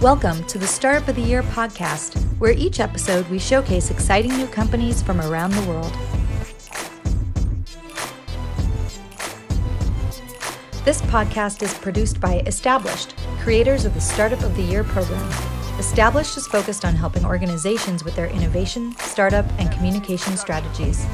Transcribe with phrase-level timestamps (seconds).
[0.00, 4.46] Welcome to the Startup of the Year podcast, where each episode we showcase exciting new
[4.46, 5.92] companies from around the world.
[10.86, 15.28] This podcast is produced by Established, creators of the Startup of the Year program.
[15.78, 21.04] Established is focused on helping organizations with their innovation, startup, and communication strategies.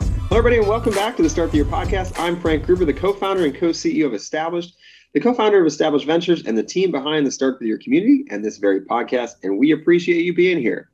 [0.00, 2.18] Hello, everybody, and welcome back to the Startup of the Year podcast.
[2.18, 4.76] I'm Frank Gruber, the co founder and co CEO of Established
[5.16, 8.44] the co-founder of Established Ventures and the team behind the Start with Your Community and
[8.44, 10.90] this very podcast, and we appreciate you being here.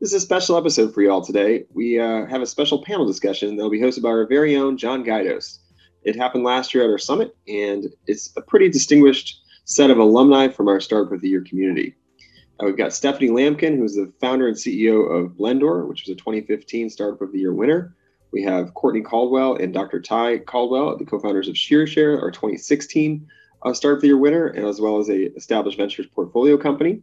[0.00, 1.66] This is a special episode for you all today.
[1.72, 4.76] We uh, have a special panel discussion that will be hosted by our very own
[4.78, 5.58] John Gaidos.
[6.02, 10.48] It happened last year at our summit, and it's a pretty distinguished set of alumni
[10.48, 11.94] from our Start with the Year community.
[12.58, 16.18] Uh, we've got Stephanie Lampkin, who's the founder and CEO of Blendoor, which was a
[16.18, 17.94] 2015 Startup of the Year winner.
[18.32, 20.00] We have Courtney Caldwell and Dr.
[20.00, 23.28] Ty Caldwell, the co-founders of ShearShare, our 2016
[23.72, 27.02] Start the Year winner, and as well as a established ventures portfolio company.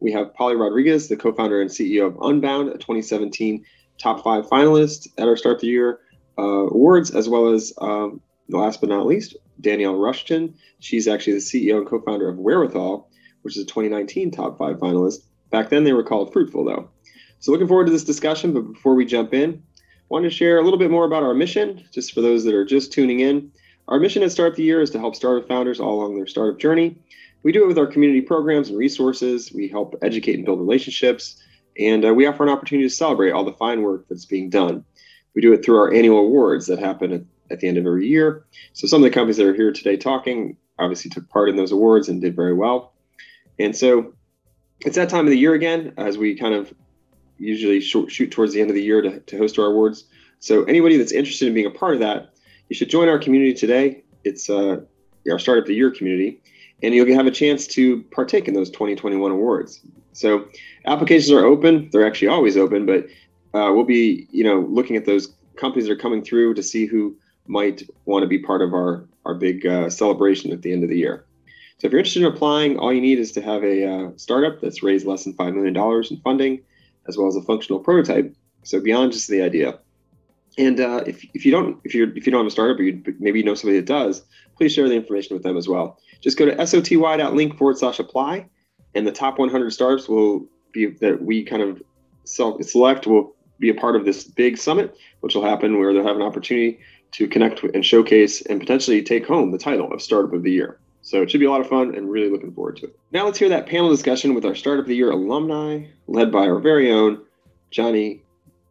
[0.00, 3.64] We have Polly Rodriguez, the co-founder and CEO of Unbound, a 2017
[3.98, 6.00] top five finalist at our Start the Year
[6.38, 10.54] uh, awards, as well as um, last but not least, Danielle Rushton.
[10.80, 13.08] She's actually the CEO and co-founder of Wherewithal,
[13.42, 15.20] which is a 2019 top five finalist.
[15.50, 16.90] Back then, they were called Fruitful, though.
[17.38, 18.52] So, looking forward to this discussion.
[18.52, 19.62] But before we jump in,
[20.08, 22.64] want to share a little bit more about our mission, just for those that are
[22.64, 23.50] just tuning in.
[23.88, 26.58] Our mission at Startup the Year is to help startup founders all along their startup
[26.58, 26.96] journey.
[27.42, 29.52] We do it with our community programs and resources.
[29.52, 31.42] We help educate and build relationships,
[31.78, 34.84] and uh, we offer an opportunity to celebrate all the fine work that's being done.
[35.34, 38.06] We do it through our annual awards that happen at, at the end of every
[38.06, 38.46] year.
[38.72, 41.72] So some of the companies that are here today talking obviously took part in those
[41.72, 42.94] awards and did very well.
[43.58, 44.14] And so
[44.80, 46.72] it's that time of the year again as we kind of
[47.38, 50.04] usually shoot towards the end of the year to, to host our awards.
[50.38, 52.33] So anybody that's interested in being a part of that,
[52.68, 54.02] you should join our community today.
[54.24, 54.80] It's uh,
[55.30, 56.40] our Startup of the Year community,
[56.82, 59.80] and you'll have a chance to partake in those 2021 awards.
[60.12, 60.48] So
[60.86, 63.06] applications are open; they're actually always open, but
[63.54, 66.86] uh, we'll be, you know, looking at those companies that are coming through to see
[66.86, 67.16] who
[67.46, 70.90] might want to be part of our our big uh, celebration at the end of
[70.90, 71.24] the year.
[71.78, 74.60] So if you're interested in applying, all you need is to have a uh, startup
[74.60, 76.62] that's raised less than $5 million in funding,
[77.08, 78.34] as well as a functional prototype.
[78.62, 79.78] So beyond just the idea.
[80.56, 82.82] And uh, if, if you don't if you if you don't have a startup, or
[82.82, 84.24] you, maybe you know somebody that does,
[84.56, 85.98] please share the information with them as well.
[86.20, 88.46] Just go to soty.link forward slash apply,
[88.94, 91.82] and the top 100 startups will be that we kind of
[92.24, 96.16] self-select will be a part of this big summit, which will happen where they'll have
[96.16, 96.80] an opportunity
[97.12, 100.78] to connect and showcase and potentially take home the title of Startup of the Year.
[101.02, 102.98] So it should be a lot of fun and really looking forward to it.
[103.12, 106.48] Now let's hear that panel discussion with our Startup of the Year alumni, led by
[106.48, 107.22] our very own
[107.70, 108.23] Johnny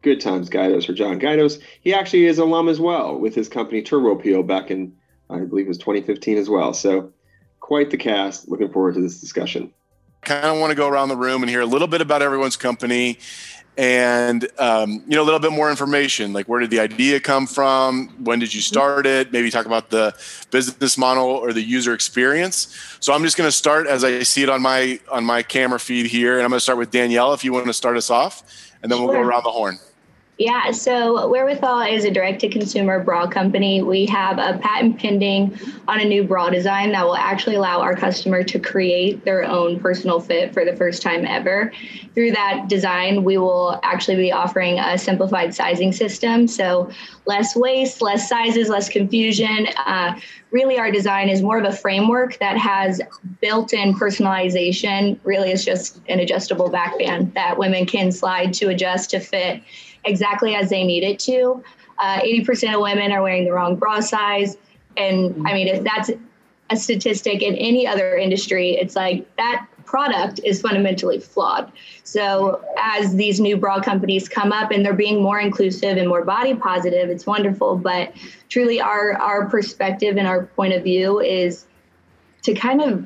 [0.04, 1.60] Good Times Gaidos or John Gaidos.
[1.82, 4.94] He actually is alum as well with his company Turbo Peel back in,
[5.30, 6.74] I believe it was 2015 as well.
[6.74, 7.12] So
[7.60, 8.50] quite the cast.
[8.50, 9.74] Looking forward to this discussion.
[10.22, 12.56] Kind of want to go around the room and hear a little bit about everyone's
[12.56, 13.18] company
[13.78, 17.48] and um, you know a little bit more information like where did the idea come
[17.48, 20.14] from when did you start it maybe talk about the
[20.52, 24.44] business model or the user experience so i'm just going to start as i see
[24.44, 27.34] it on my on my camera feed here and i'm going to start with danielle
[27.34, 28.44] if you want to start us off
[28.84, 29.80] and then we'll go around the horn
[30.40, 33.84] yeah, so Wherewithal is a direct to consumer bra company.
[33.84, 37.96] We have a patent pending on a new bra design that will actually allow our
[37.96, 41.72] customer to create their own personal fit for the first time ever.
[42.16, 46.48] Through that design, we will actually be offering a simplified sizing system.
[46.48, 46.90] So
[47.28, 49.68] less waste, less sizes, less confusion.
[49.86, 50.20] Uh,
[50.50, 53.00] really, our design is more of a framework that has
[53.40, 55.20] built in personalization.
[55.24, 59.62] Really, it's just an adjustable backband that women can slide to adjust to fit
[60.06, 61.64] exactly as they need it to.
[62.00, 64.58] Uh, 80% of women are wearing the wrong bra size.
[64.98, 66.12] And I mean, if that's
[66.70, 71.72] a statistic in any other industry, it's like that product is fundamentally flawed.
[72.04, 76.24] So as these new bra companies come up and they're being more inclusive and more
[76.24, 77.78] body positive, it's wonderful.
[77.78, 78.14] But
[78.50, 81.66] truly our our perspective and our point of view is
[82.44, 83.06] to kind of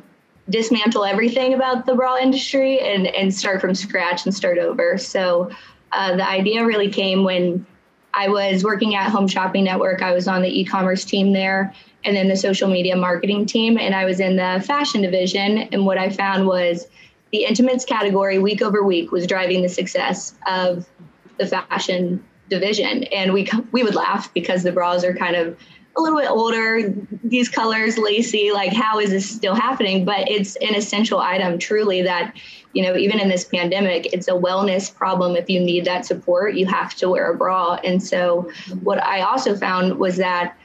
[0.50, 4.98] dismantle everything about the bra industry and, and start from scratch and start over.
[4.98, 5.52] So
[5.92, 7.66] uh, the idea really came when
[8.14, 10.02] I was working at Home Shopping Network.
[10.02, 11.74] I was on the e commerce team there
[12.04, 13.78] and then the social media marketing team.
[13.78, 15.60] And I was in the fashion division.
[15.72, 16.88] And what I found was
[17.32, 20.88] the intimates category week over week was driving the success of
[21.38, 23.04] the fashion division.
[23.06, 25.58] And we, we would laugh because the bras are kind of
[25.98, 26.94] a little bit older,
[27.24, 30.06] these colors, lacy, like how is this still happening?
[30.06, 32.36] But it's an essential item truly that
[32.78, 35.36] you know, even in this pandemic, it's a wellness problem.
[35.36, 37.80] If you need that support, you have to wear a bra.
[37.84, 38.52] And so,
[38.84, 40.56] what I also found was that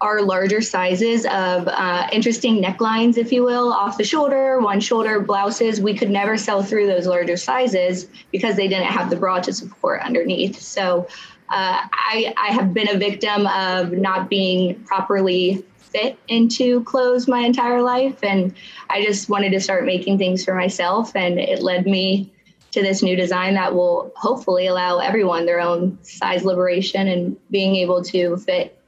[0.00, 5.18] our larger sizes of uh, interesting necklines, if you will, off the shoulder, one shoulder
[5.18, 5.80] blouses.
[5.80, 9.52] We could never sell through those larger sizes because they didn't have the bra to
[9.52, 10.60] support underneath.
[10.60, 11.08] So
[11.48, 17.40] uh, I, I have been a victim of not being properly fit into clothes my
[17.40, 18.22] entire life.
[18.22, 18.54] And
[18.90, 21.14] I just wanted to start making things for myself.
[21.14, 22.32] And it led me
[22.72, 27.76] to this new design that will hopefully allow everyone their own size liberation and being
[27.76, 28.78] able to fit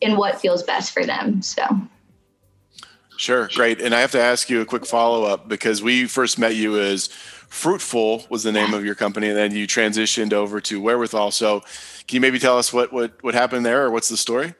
[0.00, 1.42] in what feels best for them.
[1.42, 1.64] So.
[3.16, 3.80] Sure, great.
[3.80, 6.78] And I have to ask you a quick follow up because we first met you
[6.80, 7.08] as
[7.54, 11.30] Fruitful was the name of your company, and then you transitioned over to Wherewithal.
[11.30, 11.60] So,
[12.08, 14.54] can you maybe tell us what what what happened there, or what's the story?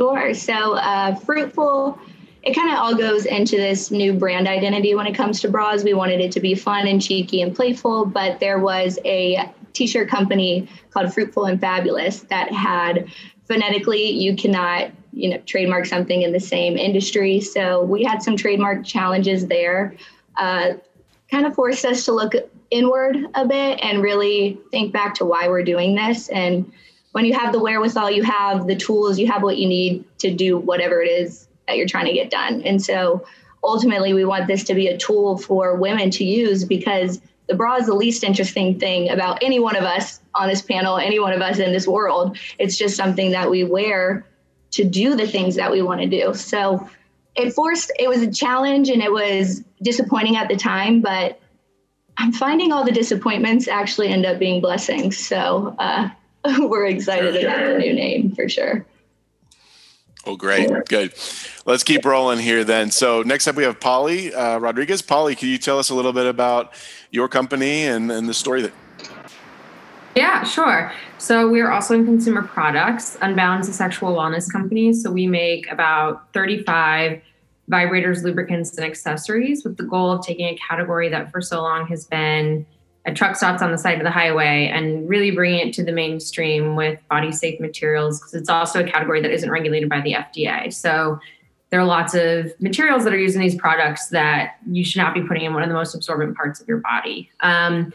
[0.00, 0.32] Sure.
[0.32, 1.98] So, uh, Fruitful,
[2.42, 5.84] it kind of all goes into this new brand identity when it comes to bras.
[5.84, 10.08] We wanted it to be fun and cheeky and playful, but there was a t-shirt
[10.08, 13.12] company called Fruitful and Fabulous that had
[13.44, 17.38] phonetically you cannot you know trademark something in the same industry.
[17.38, 19.94] So we had some trademark challenges there.
[20.36, 20.76] Uh,
[21.30, 22.32] kind of forced us to look
[22.70, 26.30] inward a bit and really think back to why we're doing this.
[26.30, 26.72] And
[27.12, 30.32] when you have the wherewithal, you have the tools, you have what you need to
[30.32, 32.62] do whatever it is that you're trying to get done.
[32.62, 33.26] And so
[33.62, 37.76] ultimately, we want this to be a tool for women to use because the bra
[37.76, 41.32] is the least interesting thing about any one of us on this panel, any one
[41.32, 42.38] of us in this world.
[42.58, 44.24] It's just something that we wear
[44.72, 46.32] to do the things that we want to do.
[46.34, 46.88] So
[47.34, 51.40] it forced it was a challenge and it was disappointing at the time but
[52.18, 56.08] i'm finding all the disappointments actually end up being blessings so uh,
[56.58, 57.48] we're excited sure.
[57.48, 58.86] about the new name for sure
[60.26, 61.12] oh great good
[61.66, 65.48] let's keep rolling here then so next up we have polly uh, rodriguez polly can
[65.48, 66.72] you tell us a little bit about
[67.10, 68.72] your company and, and the story that
[70.16, 70.92] yeah, sure.
[71.18, 73.16] So we're also in consumer products.
[73.22, 74.92] Unbound is a sexual wellness company.
[74.92, 77.22] So we make about 35
[77.70, 81.86] vibrators, lubricants, and accessories with the goal of taking a category that for so long
[81.86, 82.66] has been
[83.06, 85.92] at truck stops on the side of the highway and really bringing it to the
[85.92, 90.12] mainstream with body safe materials because it's also a category that isn't regulated by the
[90.12, 90.72] FDA.
[90.72, 91.18] So
[91.70, 95.14] there are lots of materials that are used in these products that you should not
[95.14, 97.30] be putting in one of the most absorbent parts of your body.
[97.40, 97.92] Um,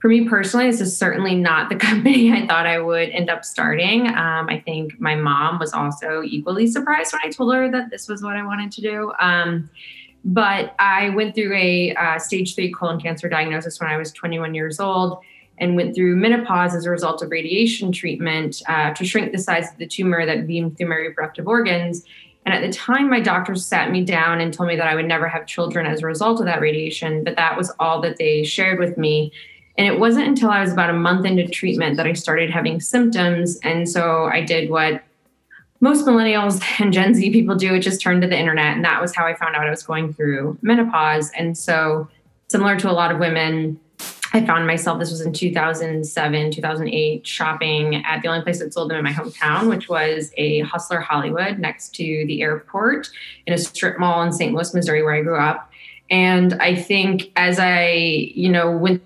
[0.00, 3.44] for me personally, this is certainly not the company I thought I would end up
[3.44, 4.08] starting.
[4.08, 8.08] Um, I think my mom was also equally surprised when I told her that this
[8.08, 9.12] was what I wanted to do.
[9.20, 9.68] Um,
[10.24, 14.54] but I went through a uh, stage three colon cancer diagnosis when I was 21
[14.54, 15.20] years old
[15.58, 19.70] and went through menopause as a result of radiation treatment uh, to shrink the size
[19.70, 22.04] of the tumor that beamed through my reproductive organs.
[22.46, 25.06] And at the time, my doctors sat me down and told me that I would
[25.06, 28.44] never have children as a result of that radiation, but that was all that they
[28.44, 29.30] shared with me.
[29.76, 32.80] And it wasn't until I was about a month into treatment that I started having
[32.80, 33.58] symptoms.
[33.62, 35.02] And so I did what
[35.80, 38.76] most millennials and Gen Z people do, it just turned to the internet.
[38.76, 41.30] And that was how I found out I was going through menopause.
[41.36, 42.08] And so,
[42.48, 43.80] similar to a lot of women,
[44.32, 48.90] I found myself, this was in 2007, 2008, shopping at the only place that sold
[48.90, 53.10] them in my hometown, which was a Hustler Hollywood next to the airport
[53.46, 54.54] in a strip mall in St.
[54.54, 55.70] Louis, Missouri, where I grew up.
[56.10, 57.90] And I think as I,
[58.34, 59.02] you know, went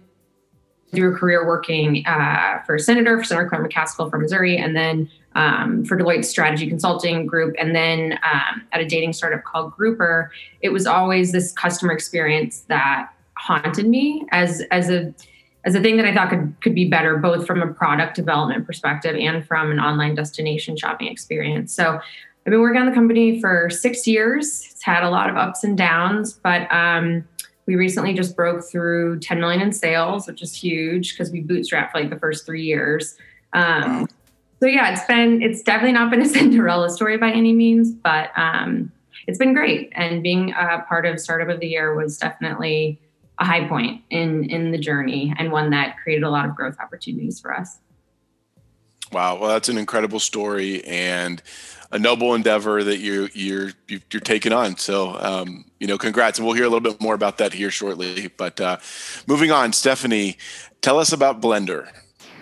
[0.95, 5.11] through a career working uh, for Senator, for Senator Claire McCaskill from Missouri, and then
[5.35, 10.31] um, for Deloitte's strategy consulting group, and then um, at a dating startup called Grouper.
[10.61, 15.15] It was always this customer experience that haunted me as as a
[15.65, 18.67] as a thing that I thought could could be better, both from a product development
[18.67, 21.75] perspective and from an online destination shopping experience.
[21.75, 21.99] So
[22.47, 24.69] I've been working on the company for six years.
[24.71, 27.27] It's had a lot of ups and downs, but um,
[27.67, 31.93] we recently just broke through 10 million in sales, which is huge because we bootstrapped
[31.93, 33.17] for like the first three years.
[33.55, 34.07] Um, wow.
[34.65, 38.31] So yeah, it's been it's definitely not been a Cinderella story by any means, but
[38.35, 38.91] um,
[39.27, 39.93] it's been great.
[39.95, 42.99] And being a part of Startup of the Year was definitely
[43.39, 46.77] a high point in in the journey and one that created a lot of growth
[46.81, 47.77] opportunities for us.
[49.13, 51.43] Wow, well, that's an incredible story and
[51.93, 54.79] a noble endeavor that you you're you're taking on.
[54.79, 57.71] So um, you know, congrats, and we'll hear a little bit more about that here
[57.71, 58.29] shortly.
[58.35, 58.79] But uh,
[59.27, 60.39] moving on, Stephanie,
[60.81, 61.87] tell us about Blendoor.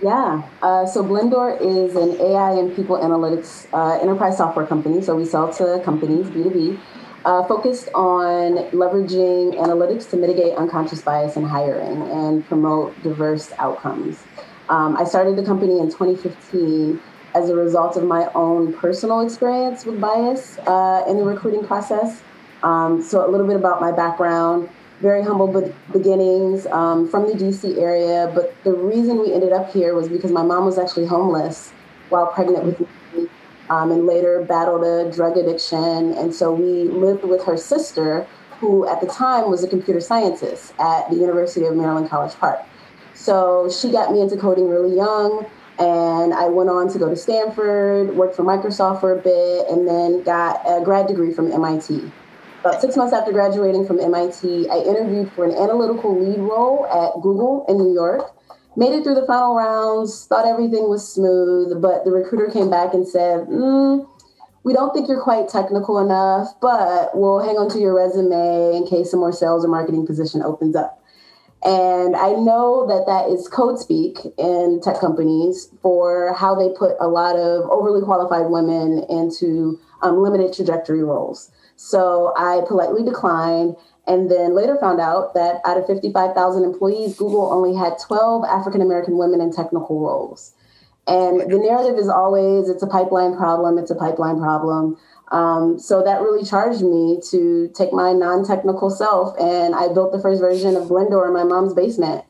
[0.02, 5.00] Yeah, uh, so Blendoor is an AI and people analytics uh, enterprise software company.
[5.00, 6.78] So we sell to companies B two B.
[7.24, 14.20] Uh, focused on leveraging analytics to mitigate unconscious bias in hiring and promote diverse outcomes.
[14.68, 17.00] Um, I started the company in 2015
[17.36, 22.22] as a result of my own personal experience with bias uh, in the recruiting process.
[22.64, 24.68] Um, so, a little bit about my background
[25.02, 28.30] very humble be- beginnings um, from the DC area.
[28.34, 31.72] But the reason we ended up here was because my mom was actually homeless
[32.08, 33.28] while pregnant with me.
[33.68, 36.12] um, and later battled a drug addiction.
[36.14, 38.26] And so we lived with her sister,
[38.60, 42.60] who at the time was a computer scientist at the University of Maryland College Park.
[43.14, 45.46] So she got me into coding really young.
[45.78, 49.88] And I went on to go to Stanford, worked for Microsoft for a bit, and
[49.88, 52.12] then got a grad degree from MIT.
[52.62, 57.20] About six months after graduating from MIT, I interviewed for an analytical lead role at
[57.20, 58.30] Google in New York.
[58.76, 62.94] Made it through the final rounds, thought everything was smooth, but the recruiter came back
[62.94, 64.08] and said, mm,
[64.62, 68.86] We don't think you're quite technical enough, but we'll hang on to your resume in
[68.86, 71.02] case some more sales or marketing position opens up.
[71.64, 76.94] And I know that that is code speak in tech companies for how they put
[77.00, 81.50] a lot of overly qualified women into um, limited trajectory roles.
[81.82, 83.74] So I politely declined
[84.06, 88.80] and then later found out that out of 55,000 employees, Google only had 12 African
[88.80, 90.52] American women in technical roles.
[91.08, 94.96] And the narrative is always it's a pipeline problem, it's a pipeline problem.
[95.32, 100.12] Um, so that really charged me to take my non technical self and I built
[100.12, 102.24] the first version of Blendoor in my mom's basement.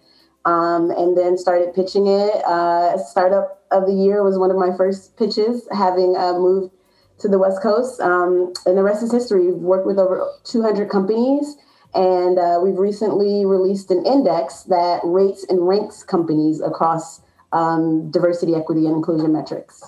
[0.47, 2.43] Um, and then started pitching it.
[2.47, 6.73] Uh, Startup of the Year was one of my first pitches, having uh, moved
[7.23, 8.01] to the West Coast.
[8.01, 9.47] Um, and the rest is history.
[9.47, 11.57] We've worked with over 200 companies,
[11.95, 17.21] and uh, we've recently released an index that rates and ranks companies across
[17.53, 19.83] um, diversity, equity, and inclusion metrics.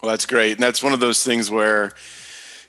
[0.00, 0.52] Well, that's great.
[0.52, 1.92] And that's one of those things where,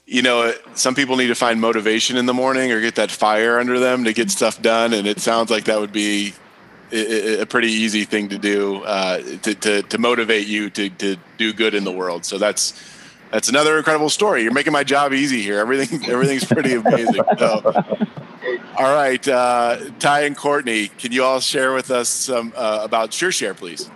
[0.05, 3.59] you know, some people need to find motivation in the morning or get that fire
[3.59, 4.93] under them to get stuff done.
[4.93, 6.33] And it sounds like that would be
[6.91, 11.53] a pretty easy thing to do uh, to, to, to motivate you to, to do
[11.53, 12.25] good in the world.
[12.25, 12.73] So that's
[13.31, 14.43] that's another incredible story.
[14.43, 15.59] You're making my job easy here.
[15.59, 17.23] Everything everything's pretty amazing.
[17.37, 17.73] So,
[18.77, 23.11] all right, uh, Ty and Courtney, can you all share with us some uh, about
[23.11, 23.89] ShearShare, please?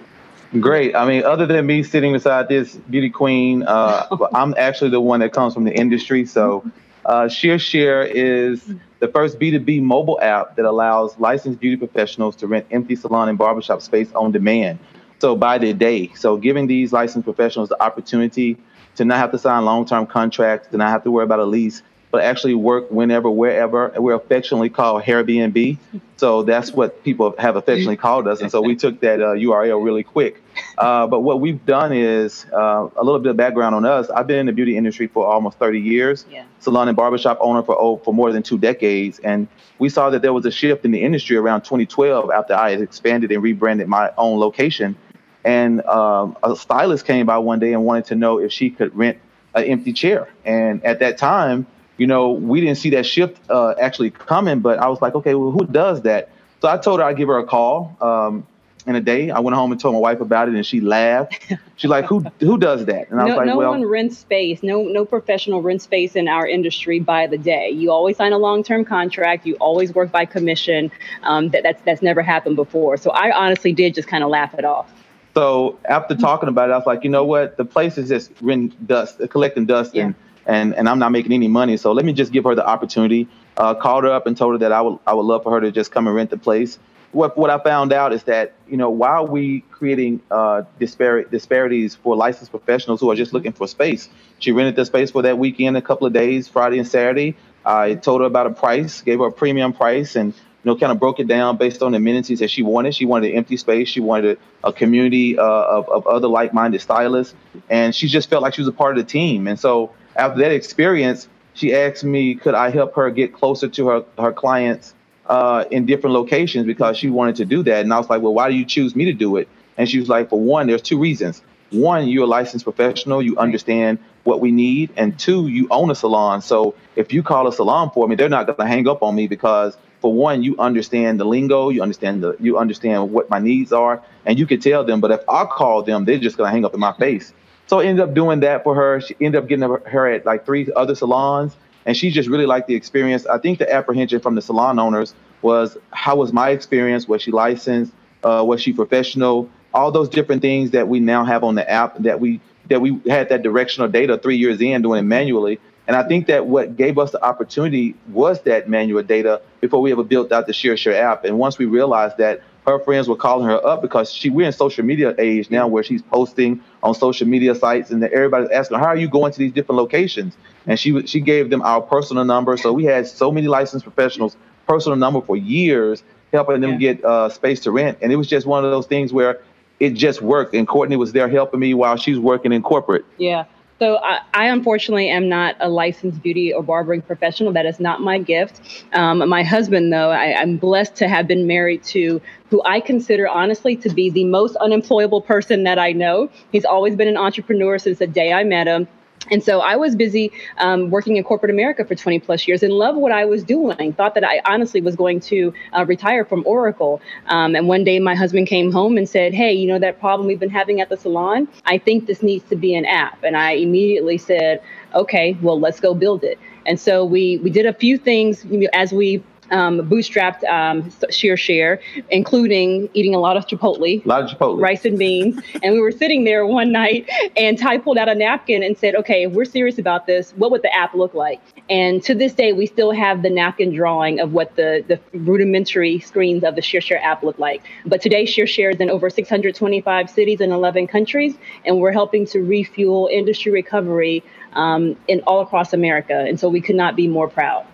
[0.60, 0.93] Great.
[0.95, 5.21] I mean, other than me sitting beside this beauty queen, uh, I'm actually the one
[5.21, 6.25] that comes from the industry.
[6.25, 6.69] So,
[7.05, 8.69] uh, ShearShare is
[9.01, 13.38] the first B2B mobile app that allows licensed beauty professionals to rent empty salon and
[13.38, 14.77] barbershop space on demand.
[15.20, 16.12] So by the day.
[16.15, 18.58] So giving these licensed professionals the opportunity
[18.96, 21.81] to not have to sign long-term contracts, to not have to worry about a lease,
[22.12, 23.94] but actually work whenever, wherever.
[23.98, 25.77] We're affectionately called Airbnb.
[26.18, 28.41] So that's what people have affectionately called us.
[28.41, 30.44] And so we took that uh, URL really quick.
[30.77, 34.10] Uh, but what we've done is uh, a little bit of background on us.
[34.10, 36.44] I've been in the beauty industry for almost 30 years, yeah.
[36.60, 39.20] salon and barbershop owner for oh, for more than two decades.
[39.20, 39.48] And
[39.80, 42.82] we saw that there was a shift in the industry around 2012 after I had
[42.82, 44.96] expanded and rebranded my own location.
[45.44, 48.96] And um, a stylist came by one day and wanted to know if she could
[48.96, 49.18] rent
[49.56, 50.30] an empty chair.
[50.46, 51.65] And at that time,
[52.01, 55.36] you know, we didn't see that shift uh, actually coming, but I was like, okay,
[55.36, 56.29] well, who does that?
[56.60, 58.48] So I told her I'd give her a call um,
[58.88, 59.29] in a day.
[59.29, 61.39] I went home and told my wife about it, and she laughed.
[61.75, 64.17] She's like, "Who who does that?" And I was no, like, "No well, one rents
[64.17, 64.63] space.
[64.63, 67.70] No no professional rent space in our industry by the day.
[67.70, 69.46] You always sign a long term contract.
[69.46, 70.91] You always work by commission.
[71.22, 72.98] Um, that that's that's never happened before.
[72.98, 74.91] So I honestly did just kind of laugh it off.
[75.36, 77.58] So after talking about it, I was like, you know what?
[77.58, 80.05] The place is just rent dust, collecting dust, yeah.
[80.05, 81.77] and and and I'm not making any money.
[81.77, 83.27] So let me just give her the opportunity.
[83.57, 85.62] Uh, called her up and told her that I would I would love for her
[85.62, 86.79] to just come and rent the place.
[87.12, 92.15] What what I found out is that you know while we creating uh, disparities for
[92.15, 95.77] licensed professionals who are just looking for space, she rented the space for that weekend,
[95.77, 97.36] a couple of days, Friday and Saturday.
[97.65, 100.91] I told her about a price, gave her a premium price, and you know, kind
[100.91, 102.95] of broke it down based on the amenities that she wanted.
[102.95, 103.89] She wanted an empty space.
[103.89, 107.36] She wanted a community uh, of, of other like-minded stylists,
[107.69, 109.48] and she just felt like she was a part of the team.
[109.48, 113.88] And so after that experience, she asked me, could I help her get closer to
[113.88, 114.94] her, her clients
[115.27, 117.84] uh, in different locations because she wanted to do that.
[117.84, 119.48] And I was like, well, why do you choose me to do it?
[119.77, 121.41] And she was like, for one, there's two reasons.
[121.72, 124.91] One, you're a licensed professional, you understand what we need.
[124.98, 126.41] And two, you own a salon.
[126.41, 129.15] So if you call a salon for me, they're not going to hang up on
[129.15, 133.39] me because for one, you understand the lingo, you understand the, you understand what my
[133.39, 135.00] needs are, and you can tell them.
[135.00, 137.34] But if I call them, they're just going to hang up in my face.
[137.72, 139.00] So I ended up doing that for her.
[139.00, 142.68] She ended up getting her at like three other salons, and she just really liked
[142.68, 143.25] the experience.
[143.25, 147.08] I think the apprehension from the salon owners was how was my experience?
[147.08, 147.94] Was she licensed?
[148.25, 149.50] Uh, was she professional?
[149.74, 153.00] All those different things that we now have on the app that we that we
[153.08, 155.58] had that directional data three years in doing it manually.
[155.88, 159.94] And I think that what gave us the opportunity was that manual data before we
[159.94, 161.24] ever built out the ShearShare app.
[161.24, 164.53] And once we realized that her friends were calling her up because she we're in
[164.53, 168.84] social media age now where she's posting on social media sites and everybody's asking her,
[168.84, 170.36] how are you going to these different locations
[170.68, 174.36] and she she gave them our personal number so we had so many licensed professionals
[174.68, 176.94] personal number for years helping them yeah.
[176.94, 179.41] get uh, space to rent and it was just one of those things where
[179.82, 180.53] it just worked.
[180.53, 183.03] And Courtney was there helping me while she's working in corporate.
[183.18, 183.46] Yeah.
[183.82, 187.52] So I, I, unfortunately am not a licensed beauty or barbering professional.
[187.52, 188.86] That is not my gift.
[188.94, 192.22] Um, my husband, though, I, I'm blessed to have been married to
[192.52, 196.30] who I consider honestly to be the most unemployable person that I know.
[196.52, 198.88] He's always been an entrepreneur since the day I met him.
[199.32, 202.74] And so I was busy um, working in corporate America for 20 plus years and
[202.74, 203.94] loved what I was doing.
[203.94, 207.02] Thought that I honestly was going to uh, retire from Oracle.
[207.28, 210.28] Um, and one day my husband came home and said, Hey, you know that problem
[210.28, 211.48] we've been having at the salon?
[211.66, 213.24] I think this needs to be an app.
[213.24, 214.62] And I immediately said,
[214.94, 216.38] Okay, well, let's go build it.
[216.66, 220.84] And so we we did a few things you know, as we um, bootstrapped um,
[221.10, 221.79] ShearShare,
[222.10, 225.41] including eating a lot of Chipotle, a lot of Chipotle, rice and beans.
[225.63, 228.96] and we were sitting there one night, and Ty pulled out a napkin and said,
[228.96, 231.39] "Okay, if we're serious about this, what would the app look like?"
[231.70, 236.00] And to this day, we still have the napkin drawing of what the the rudimentary
[236.00, 237.62] screens of the ShearShare app look like.
[237.86, 242.39] But today, ShearShare is in over 625 cities in 11 countries, and we're helping to
[242.39, 246.25] refuel industry recovery um, in all across America.
[246.27, 247.65] And so we could not be more proud.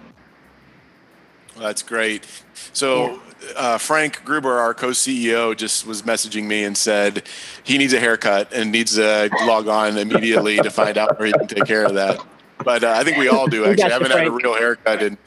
[1.60, 2.26] That's great.
[2.74, 3.20] So,
[3.56, 7.28] uh, Frank Gruber, our co CEO, just was messaging me and said
[7.64, 11.34] he needs a haircut and needs to log on immediately to find out where he
[11.34, 12.20] can take care of that.
[12.64, 13.84] But uh, I think we all do actually.
[13.84, 15.18] I haven't had a real haircut in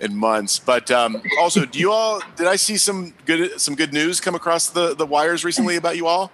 [0.00, 0.58] in months.
[0.58, 2.20] But um, also, do you all?
[2.36, 5.96] Did I see some good some good news come across the the wires recently about
[5.96, 6.32] you all?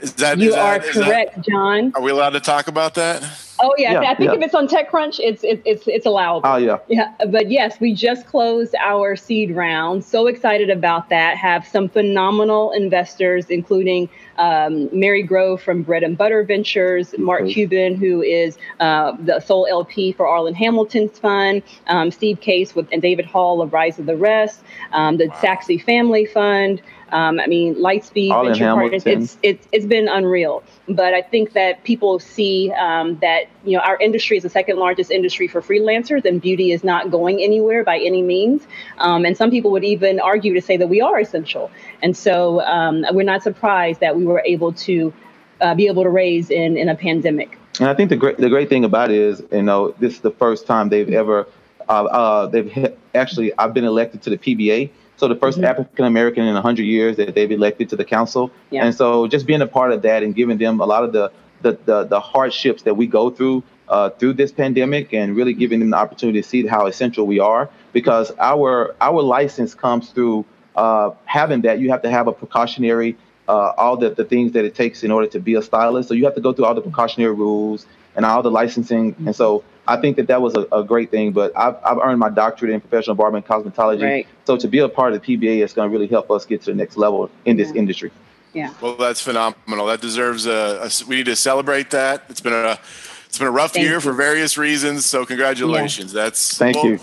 [0.00, 1.92] Is that you is are that, correct, that, John?
[1.94, 3.22] Are we allowed to talk about that?
[3.66, 4.38] Oh yeah, yeah I think yeah.
[4.38, 6.48] if it's on TechCrunch, it's it, it's it's allowable.
[6.48, 6.78] Oh yeah.
[6.86, 10.04] Yeah, but yes, we just closed our seed round.
[10.04, 11.36] So excited about that.
[11.36, 14.08] Have some phenomenal investors, including
[14.38, 19.66] um, Mary Grove from Bread and Butter Ventures, Mark Cuban, who is uh, the sole
[19.68, 24.06] LP for Arlan Hamilton's fund, um, Steve Case with and David Hall of Rise of
[24.06, 25.40] the Rest, um, the wow.
[25.40, 26.80] Sachse Family Fund.
[27.12, 29.04] Um, I mean, Lightspeed All Venture Partners.
[29.06, 30.62] It's, it's it's been unreal.
[30.88, 34.78] But I think that people see um, that you know our industry is the second
[34.78, 38.66] largest industry for freelancers, and beauty is not going anywhere by any means.
[38.98, 41.70] Um, and some people would even argue to say that we are essential.
[42.02, 45.12] And so um, we're not surprised that we were able to
[45.60, 47.56] uh, be able to raise in in a pandemic.
[47.78, 50.20] And I think the great the great thing about it is, you know, this is
[50.20, 51.46] the first time they've ever
[51.88, 55.64] uh, uh, they've actually I've been elected to the PBA so the 1st mm-hmm.
[55.64, 58.50] African American in 100 years that they've elected to the council.
[58.70, 58.84] Yeah.
[58.84, 61.32] And so just being a part of that and giving them a lot of the
[61.62, 65.80] the, the, the hardships that we go through uh, through this pandemic and really giving
[65.80, 70.44] them the opportunity to see how essential we are because our our license comes through
[70.74, 73.16] uh, having that you have to have a precautionary
[73.48, 76.14] uh, all the, the things that it takes in order to be a stylist so
[76.14, 79.62] you have to go through all the precautionary rules and all the licensing and so
[79.88, 81.32] I think that that was a, a, great thing.
[81.32, 84.02] But I've, I've earned my doctorate in professional barbering cosmetology.
[84.02, 84.26] Right.
[84.44, 86.62] So to be a part of the PBA is going to really help us get
[86.62, 88.10] to the next level in this industry.
[88.52, 88.72] Yeah.
[88.80, 89.86] Well, that's phenomenal.
[89.86, 92.24] That deserves a, a, We need to celebrate that.
[92.28, 92.78] It's been a
[93.26, 94.00] it's been a rough Thank year you.
[94.00, 95.04] for various reasons.
[95.04, 96.14] So congratulations.
[96.14, 96.22] Yeah.
[96.22, 97.00] That's Thank we'll, you.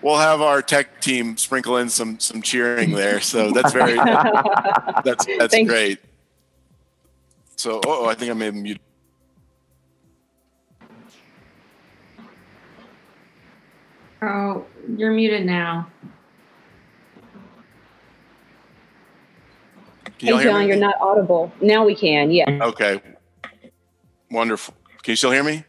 [0.00, 3.20] We'll have our tech team sprinkle in some some cheering there.
[3.20, 3.94] So that's very
[5.04, 5.70] that's that's Thanks.
[5.70, 5.98] great.
[7.56, 8.80] So oh, I think I may have muted.
[14.26, 15.90] Oh, you're muted now.
[20.18, 21.52] Can hey, John, you're not audible.
[21.60, 22.30] Now we can.
[22.30, 22.46] Yeah.
[22.62, 23.00] Okay.
[24.30, 24.74] Wonderful.
[25.02, 25.64] Can you still hear me?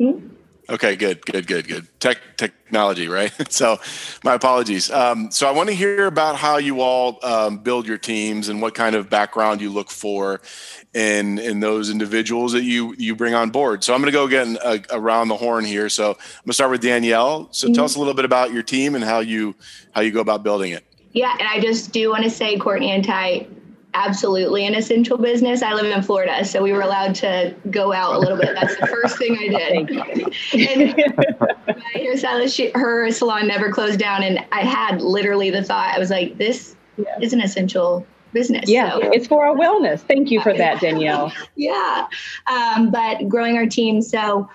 [0.00, 0.26] Mm-hmm.
[0.70, 1.88] Okay, good, good, good, good.
[1.98, 3.32] Tech technology, right?
[3.52, 3.80] so,
[4.22, 4.88] my apologies.
[4.88, 8.62] Um, so, I want to hear about how you all um, build your teams and
[8.62, 10.40] what kind of background you look for
[10.94, 13.82] in in those individuals that you you bring on board.
[13.82, 15.88] So, I'm going to go again uh, around the horn here.
[15.88, 17.48] So, I'm going to start with Danielle.
[17.50, 17.74] So, mm-hmm.
[17.74, 19.56] tell us a little bit about your team and how you
[19.90, 20.84] how you go about building it.
[21.12, 23.48] Yeah, and I just do want to say, Courtney and Ty,
[23.94, 25.62] absolutely an essential business.
[25.62, 28.54] I live in Florida, so we were allowed to go out a little bit.
[28.54, 29.90] That's the first thing I did.
[30.70, 30.96] and
[31.66, 35.98] my hairstylist, she, her salon never closed down, and I had literally the thought, I
[35.98, 37.18] was like, this yeah.
[37.20, 38.68] is an essential business.
[38.68, 39.10] Yeah, so.
[39.12, 40.00] it's for our wellness.
[40.00, 41.32] Thank you for that, Danielle.
[41.56, 42.06] yeah,
[42.46, 44.48] um, but growing our team, so.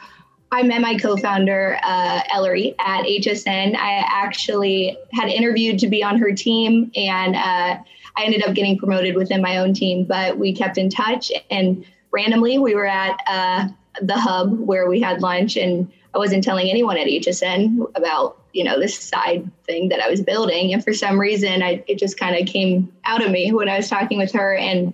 [0.52, 3.76] I met my co-founder uh, Ellery at HSN.
[3.76, 7.84] I actually had interviewed to be on her team, and uh,
[8.17, 11.32] I ended up getting promoted within my own team, but we kept in touch.
[11.49, 13.67] And randomly, we were at uh,
[14.01, 18.63] the hub where we had lunch, and I wasn't telling anyone at HSN about you
[18.63, 20.73] know this side thing that I was building.
[20.73, 23.78] And for some reason, I, it just kind of came out of me when I
[23.78, 24.93] was talking with her, and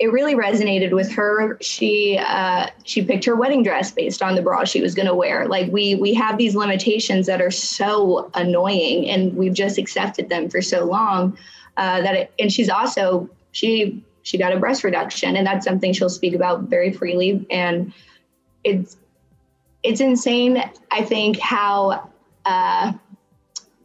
[0.00, 1.58] it really resonated with her.
[1.60, 5.14] She uh, she picked her wedding dress based on the bra she was going to
[5.14, 5.46] wear.
[5.46, 10.50] Like we we have these limitations that are so annoying, and we've just accepted them
[10.50, 11.38] for so long
[11.76, 15.92] uh, that it, and she's also she she got a breast reduction, and that's something
[15.92, 17.46] she'll speak about very freely.
[17.50, 17.92] And
[18.64, 18.96] it's
[19.82, 20.62] it's insane.
[20.90, 22.10] I think how
[22.44, 22.92] uh,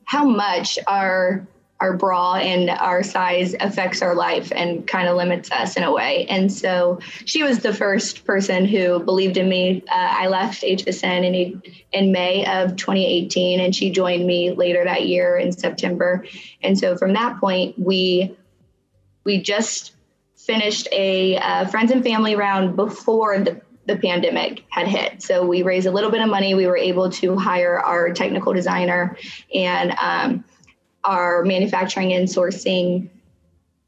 [0.06, 1.48] how much our
[1.80, 5.92] our bra and our size affects our life and kind of limits us in a
[5.92, 6.26] way.
[6.28, 9.84] And so she was the first person who believed in me.
[9.88, 11.62] Uh, I left HSN in
[11.92, 16.26] in May of 2018, and she joined me later that year in September.
[16.62, 18.36] And so from that point, we
[19.24, 19.94] we just
[20.36, 25.24] finished a uh, friends and family round before the the pandemic had hit.
[25.24, 26.54] So we raised a little bit of money.
[26.54, 29.18] We were able to hire our technical designer
[29.54, 30.44] and um,
[31.08, 33.10] our manufacturing and sourcing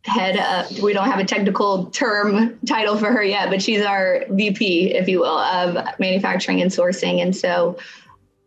[0.05, 4.25] head of, we don't have a technical term title for her yet, but she's our
[4.29, 7.21] VP, if you will, of manufacturing and sourcing.
[7.21, 7.77] And so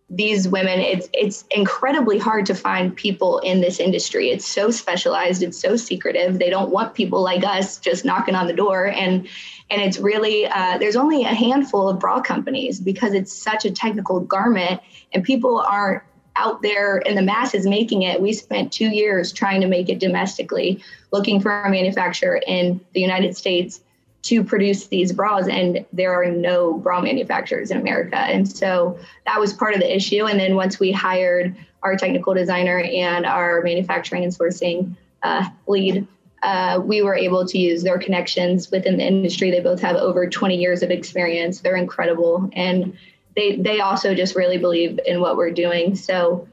[0.09, 4.31] these women, it's it's incredibly hard to find people in this industry.
[4.31, 6.39] It's so specialized, it's so secretive.
[6.39, 8.89] They don't want people like us just knocking on the door.
[8.89, 9.27] And
[9.71, 13.71] and it's really uh, there's only a handful of bra companies because it's such a
[13.71, 14.83] technical garment
[15.13, 16.03] and people aren't
[16.37, 18.21] out there in the masses making it.
[18.21, 23.01] We spent two years trying to make it domestically, looking for a manufacturer in the
[23.01, 23.81] United States
[24.23, 28.17] to produce these bras, and there are no bra manufacturers in America.
[28.17, 30.27] And so that was part of the issue.
[30.27, 36.07] And then once we hired our technical designer and our manufacturing and sourcing uh, lead,
[36.45, 39.51] uh, we were able to use their connections within the industry.
[39.51, 41.61] They both have over 20 years of experience.
[41.61, 42.49] They're incredible.
[42.53, 42.97] And
[43.37, 45.95] they they also just really believe in what we're doing.
[45.95, 46.49] So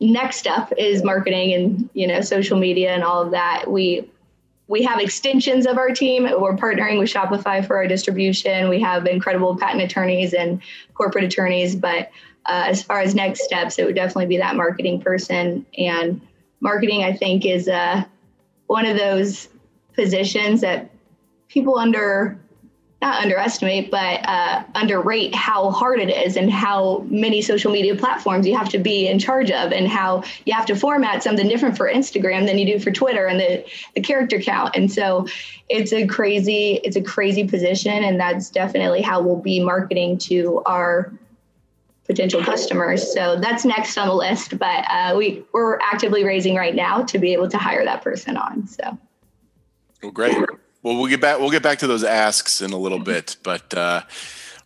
[0.00, 3.70] next up is marketing and you know social media and all of that.
[3.70, 4.10] We
[4.68, 6.24] we have extensions of our team.
[6.24, 8.68] We're partnering with Shopify for our distribution.
[8.68, 10.60] We have incredible patent attorneys and
[10.94, 11.76] corporate attorneys.
[11.76, 12.10] But
[12.46, 15.64] uh, as far as next steps, it would definitely be that marketing person.
[15.78, 16.20] And
[16.60, 18.04] marketing, I think, is uh,
[18.66, 19.48] one of those
[19.94, 20.90] positions that
[21.48, 22.38] people under
[23.06, 28.46] not underestimate, but uh, underrate how hard it is and how many social media platforms
[28.46, 31.76] you have to be in charge of and how you have to format something different
[31.76, 33.64] for Instagram than you do for Twitter and the,
[33.94, 34.74] the character count.
[34.74, 35.28] And so
[35.68, 37.92] it's a crazy, it's a crazy position.
[37.92, 41.12] And that's definitely how we'll be marketing to our
[42.06, 43.12] potential customers.
[43.12, 47.18] So that's next on the list, but uh, we, we're actively raising right now to
[47.20, 48.66] be able to hire that person on.
[48.66, 48.98] So.
[50.02, 50.36] Well, great.
[50.86, 51.40] Well, we'll get back.
[51.40, 54.02] We'll get back to those asks in a little bit, but uh,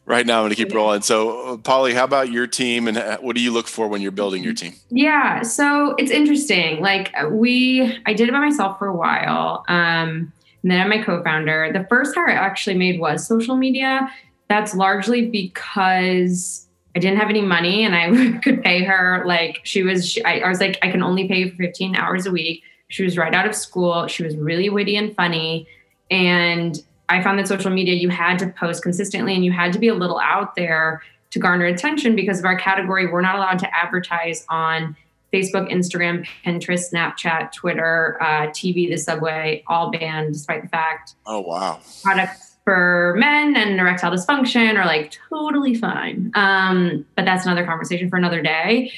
[0.05, 1.01] right now I'm going to keep rolling.
[1.01, 4.03] So, uh, Polly, how about your team, and uh, what do you look for when
[4.03, 4.75] you're building your team?
[4.91, 6.83] Yeah, so it's interesting.
[6.83, 10.31] Like we, I did it by myself for a while, um,
[10.63, 11.73] and then I'm my co-founder.
[11.73, 14.13] The first hire I actually made was social media.
[14.51, 19.23] That's largely because I didn't have any money and I could pay her.
[19.25, 22.27] Like she was, she, I, I was like, I can only pay for 15 hours
[22.27, 22.63] a week.
[22.89, 24.07] She was right out of school.
[24.07, 25.67] She was really witty and funny.
[26.11, 29.79] And I found that social media, you had to post consistently and you had to
[29.79, 33.07] be a little out there to garner attention because of our category.
[33.07, 34.97] We're not allowed to advertise on
[35.33, 41.15] Facebook, Instagram, Pinterest, Snapchat, Twitter, uh, TV, the subway, all banned, despite the fact.
[41.27, 41.81] Oh, wow.
[42.03, 46.31] Products for men and erectile dysfunction are like totally fine.
[46.35, 48.93] Um, but that's another conversation for another day.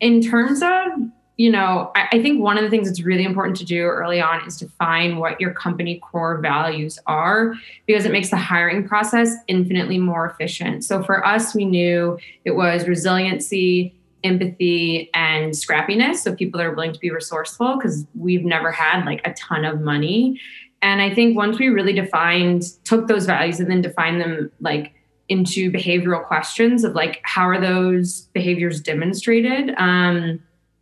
[0.00, 3.56] In terms of you know, I, I, think one of the things that's really important
[3.58, 7.54] to do early on is to find what your company core values are
[7.86, 10.84] because it makes the hiring process infinitely more efficient.
[10.84, 16.16] So for us, we knew it was resiliency, empathy, and scrappiness.
[16.16, 19.64] So people that are willing to be resourceful because we've never had like a ton
[19.64, 20.40] of money.
[20.82, 24.92] And I think once we really defined, took those values and then defined them like
[25.28, 29.72] into behavioral questions of like, how are those behaviors demonstrated?
[29.78, 30.40] Um,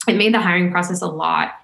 [0.09, 1.55] it made the hiring process a lot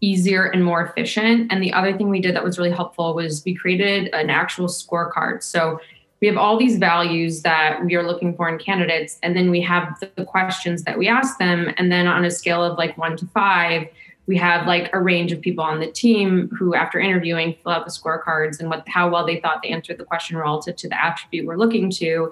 [0.00, 1.50] easier and more efficient.
[1.50, 4.66] And the other thing we did that was really helpful was we created an actual
[4.66, 5.42] scorecard.
[5.42, 5.80] So
[6.20, 9.60] we have all these values that we are looking for in candidates, and then we
[9.62, 11.72] have the questions that we ask them.
[11.76, 13.88] And then on a scale of like one to five,
[14.26, 17.84] we have like a range of people on the team who, after interviewing, fill out
[17.84, 21.04] the scorecards and what how well they thought they answered the question relative to the
[21.04, 22.30] attribute we're looking to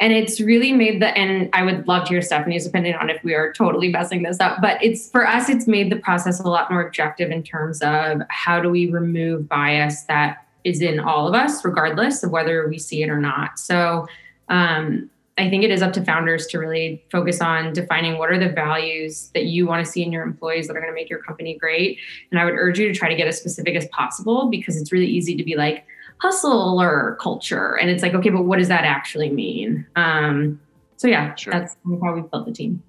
[0.00, 3.22] and it's really made the and i would love to hear stephanie's opinion on if
[3.24, 6.48] we are totally messing this up but it's for us it's made the process a
[6.48, 11.26] lot more objective in terms of how do we remove bias that is in all
[11.26, 13.58] of us regardless of whether we see it or not.
[13.58, 14.06] So
[14.48, 18.38] um, i think it is up to founders to really focus on defining what are
[18.38, 21.08] the values that you want to see in your employees that are going to make
[21.08, 21.98] your company great.
[22.30, 24.90] And i would urge you to try to get as specific as possible because it's
[24.90, 25.86] really easy to be like
[26.20, 27.78] hustle or culture.
[27.78, 29.86] And it's like, okay, but what does that actually mean?
[29.96, 30.60] Um,
[30.96, 31.52] so yeah, sure.
[31.52, 32.82] that's how we built the team.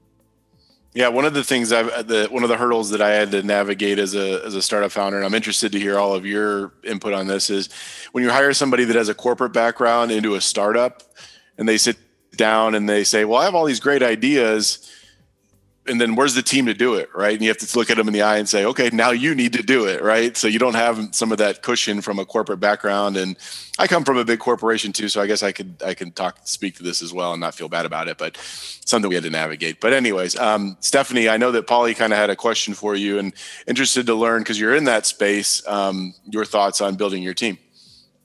[0.93, 3.43] Yeah, one of the things I've the one of the hurdles that I had to
[3.43, 6.73] navigate as a as a startup founder, and I'm interested to hear all of your
[6.83, 7.69] input on this, is
[8.11, 11.03] when you hire somebody that has a corporate background into a startup,
[11.59, 11.97] and they sit
[12.35, 14.91] down and they say, "Well, I have all these great ideas."
[15.89, 17.33] And then where's the team to do it right?
[17.33, 19.35] And you have to look at them in the eye and say okay now you
[19.35, 20.37] need to do it right?
[20.37, 23.17] So you don't have some of that cushion from a corporate background.
[23.17, 23.37] And
[23.77, 26.39] i come from a big corporation too so i guess i could i can talk
[26.43, 28.35] speak to this as well and not feel bad about it but
[28.85, 29.79] something we had to navigate.
[29.79, 33.19] But anyways um, stephanie i know that polly kind of had a question for you
[33.19, 33.33] and
[33.67, 37.57] interested to learn because you're in that space um, your thoughts on building your team.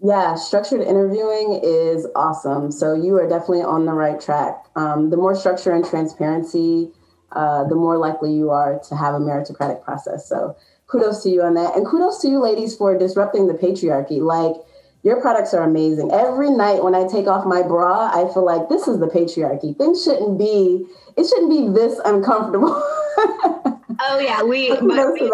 [0.03, 2.71] Yeah, structured interviewing is awesome.
[2.71, 4.67] So you are definitely on the right track.
[4.77, 6.91] Um, the more structure and transparency
[7.35, 10.29] uh, the more likely you are to have a meritocratic process.
[10.29, 11.77] So kudos to you on that.
[11.77, 14.21] And kudos to you, ladies, for disrupting the patriarchy.
[14.21, 14.57] Like,
[15.03, 16.11] your products are amazing.
[16.13, 19.77] Every night when I take off my bra, I feel like this is the patriarchy.
[19.77, 22.71] Things shouldn't be, it shouldn't be this uncomfortable.
[23.19, 24.43] oh, yeah.
[24.43, 25.31] We, my, we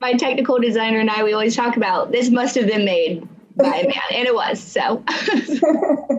[0.00, 3.76] my technical designer and I, we always talk about this must have been made by
[3.76, 4.60] a man, and it was.
[4.60, 5.02] So.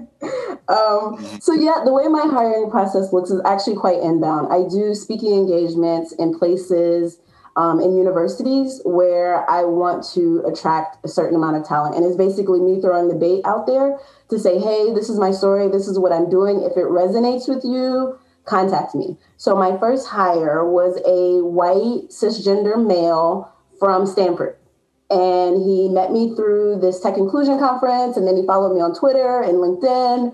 [0.67, 4.51] um, so yeah, the way my hiring process looks is actually quite inbound.
[4.51, 7.19] I do speaking engagements in places
[7.55, 12.15] um, in universities where I want to attract a certain amount of talent, and it's
[12.15, 15.67] basically me throwing the bait out there to say, "Hey, this is my story.
[15.67, 16.61] This is what I'm doing.
[16.61, 19.17] If it resonates with you." Contact me.
[19.37, 24.57] So, my first hire was a white cisgender male from Stanford
[25.11, 28.93] and he met me through this tech inclusion conference and then he followed me on
[28.97, 30.33] twitter and linkedin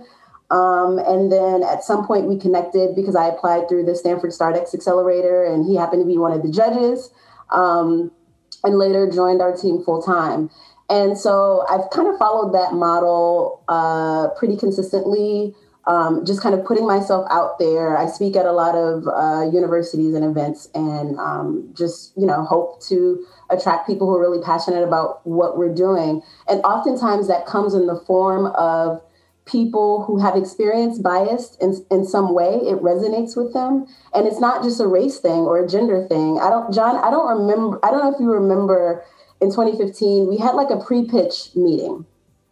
[0.50, 4.74] um, and then at some point we connected because i applied through the stanford startx
[4.74, 7.10] accelerator and he happened to be one of the judges
[7.52, 8.12] um,
[8.64, 10.50] and later joined our team full time
[10.90, 15.56] and so i've kind of followed that model uh, pretty consistently
[15.88, 17.98] um, just kind of putting myself out there.
[17.98, 22.44] I speak at a lot of uh, universities and events, and um, just you know
[22.44, 26.22] hope to attract people who are really passionate about what we're doing.
[26.48, 29.02] And oftentimes that comes in the form of
[29.46, 34.42] people who have experienced bias in, in some way it resonates with them and it's
[34.42, 37.80] not just a race thing or a gender thing i don't john i don't remember
[37.82, 39.02] i don't know if you remember
[39.40, 42.06] in 2015 we had like a pre-pitch meeting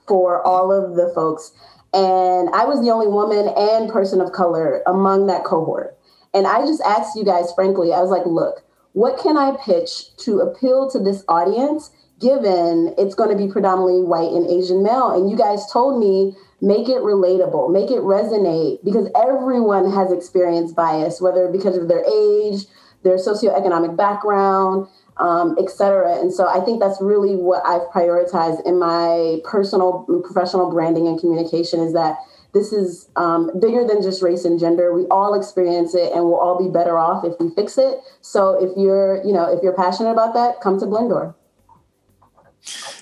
[0.07, 1.51] for all of the folks
[1.95, 5.97] and I was the only woman and person of color among that cohort.
[6.33, 8.64] And I just asked you guys, frankly, I was like, look,
[8.95, 14.01] what can I pitch to appeal to this audience, given it's going to be predominantly
[14.03, 15.11] white and Asian male?
[15.11, 20.77] And you guys told me, make it relatable, make it resonate, because everyone has experienced
[20.77, 22.63] bias, whether because of their age,
[23.03, 26.17] their socioeconomic background, um, et cetera.
[26.17, 31.05] And so I think that's really what I've prioritized in my personal and professional branding
[31.05, 32.17] and communication is that
[32.55, 34.93] this is um, bigger than just race and gender.
[34.93, 37.99] We all experience it and we'll all be better off if we fix it.
[38.21, 41.35] So if you're, you know, if you're passionate about that, come to Blendoor.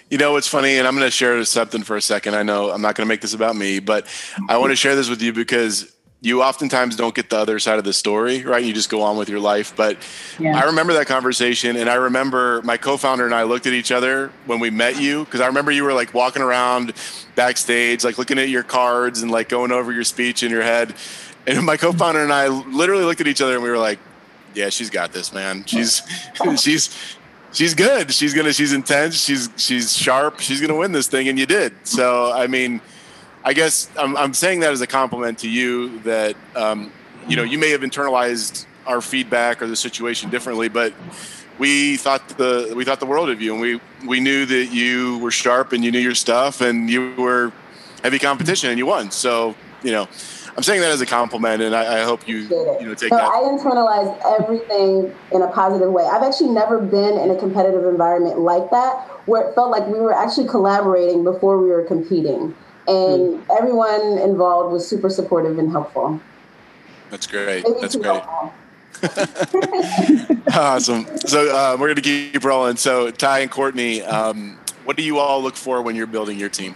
[0.10, 2.36] You know, what's funny, and I'm going to share something for a second.
[2.36, 4.08] I know I'm not going to make this about me, but
[4.50, 5.93] I want to share this with you because
[6.24, 8.64] you oftentimes don't get the other side of the story, right?
[8.64, 9.76] You just go on with your life.
[9.76, 9.98] But
[10.40, 10.58] yeah.
[10.58, 14.32] I remember that conversation, and I remember my co-founder and I looked at each other
[14.46, 16.94] when we met you because I remember you were like walking around
[17.36, 20.96] backstage, like looking at your cards and like going over your speech in your head.
[21.46, 24.00] And my co-founder and I literally looked at each other and we were like,
[24.56, 25.66] "Yeah, she's got this, man.
[25.66, 26.02] She's
[26.58, 26.90] she's."
[27.52, 28.12] She's good.
[28.12, 28.52] She's gonna.
[28.52, 29.24] She's intense.
[29.24, 30.40] She's she's sharp.
[30.40, 31.72] She's gonna win this thing, and you did.
[31.84, 32.82] So I mean,
[33.44, 36.92] I guess I'm, I'm saying that as a compliment to you that um,
[37.28, 40.94] you know you may have internalized our feedback or the situation differently, but
[41.60, 45.18] we thought the we thought the world of you, and we we knew that you
[45.20, 47.52] were sharp and you knew your stuff, and you were
[48.02, 49.12] heavy competition, and you won.
[49.12, 50.08] So you know,
[50.56, 53.18] I'm saying that as a compliment, and I, I hope you you know take so
[53.18, 53.28] that.
[53.28, 56.06] I internalize everything in a positive way.
[56.06, 60.00] I've actually never been in a competitive environment like that, where it felt like we
[60.00, 62.56] were actually collaborating before we were competing
[62.88, 63.58] and mm.
[63.58, 66.20] everyone involved was super supportive and helpful.
[67.10, 67.64] That's great.
[67.68, 68.24] Maybe That's great.
[70.56, 71.06] awesome.
[71.20, 72.78] So uh, we're going to keep rolling.
[72.78, 76.50] So Ty and Courtney, um, what do you all look for when you're building your
[76.50, 76.76] team?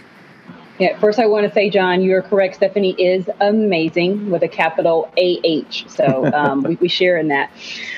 [0.78, 2.54] Yeah, first I want to say, John, you're correct.
[2.54, 5.88] Stephanie is amazing with a capital AH.
[5.88, 7.50] So um, we, we, share in that.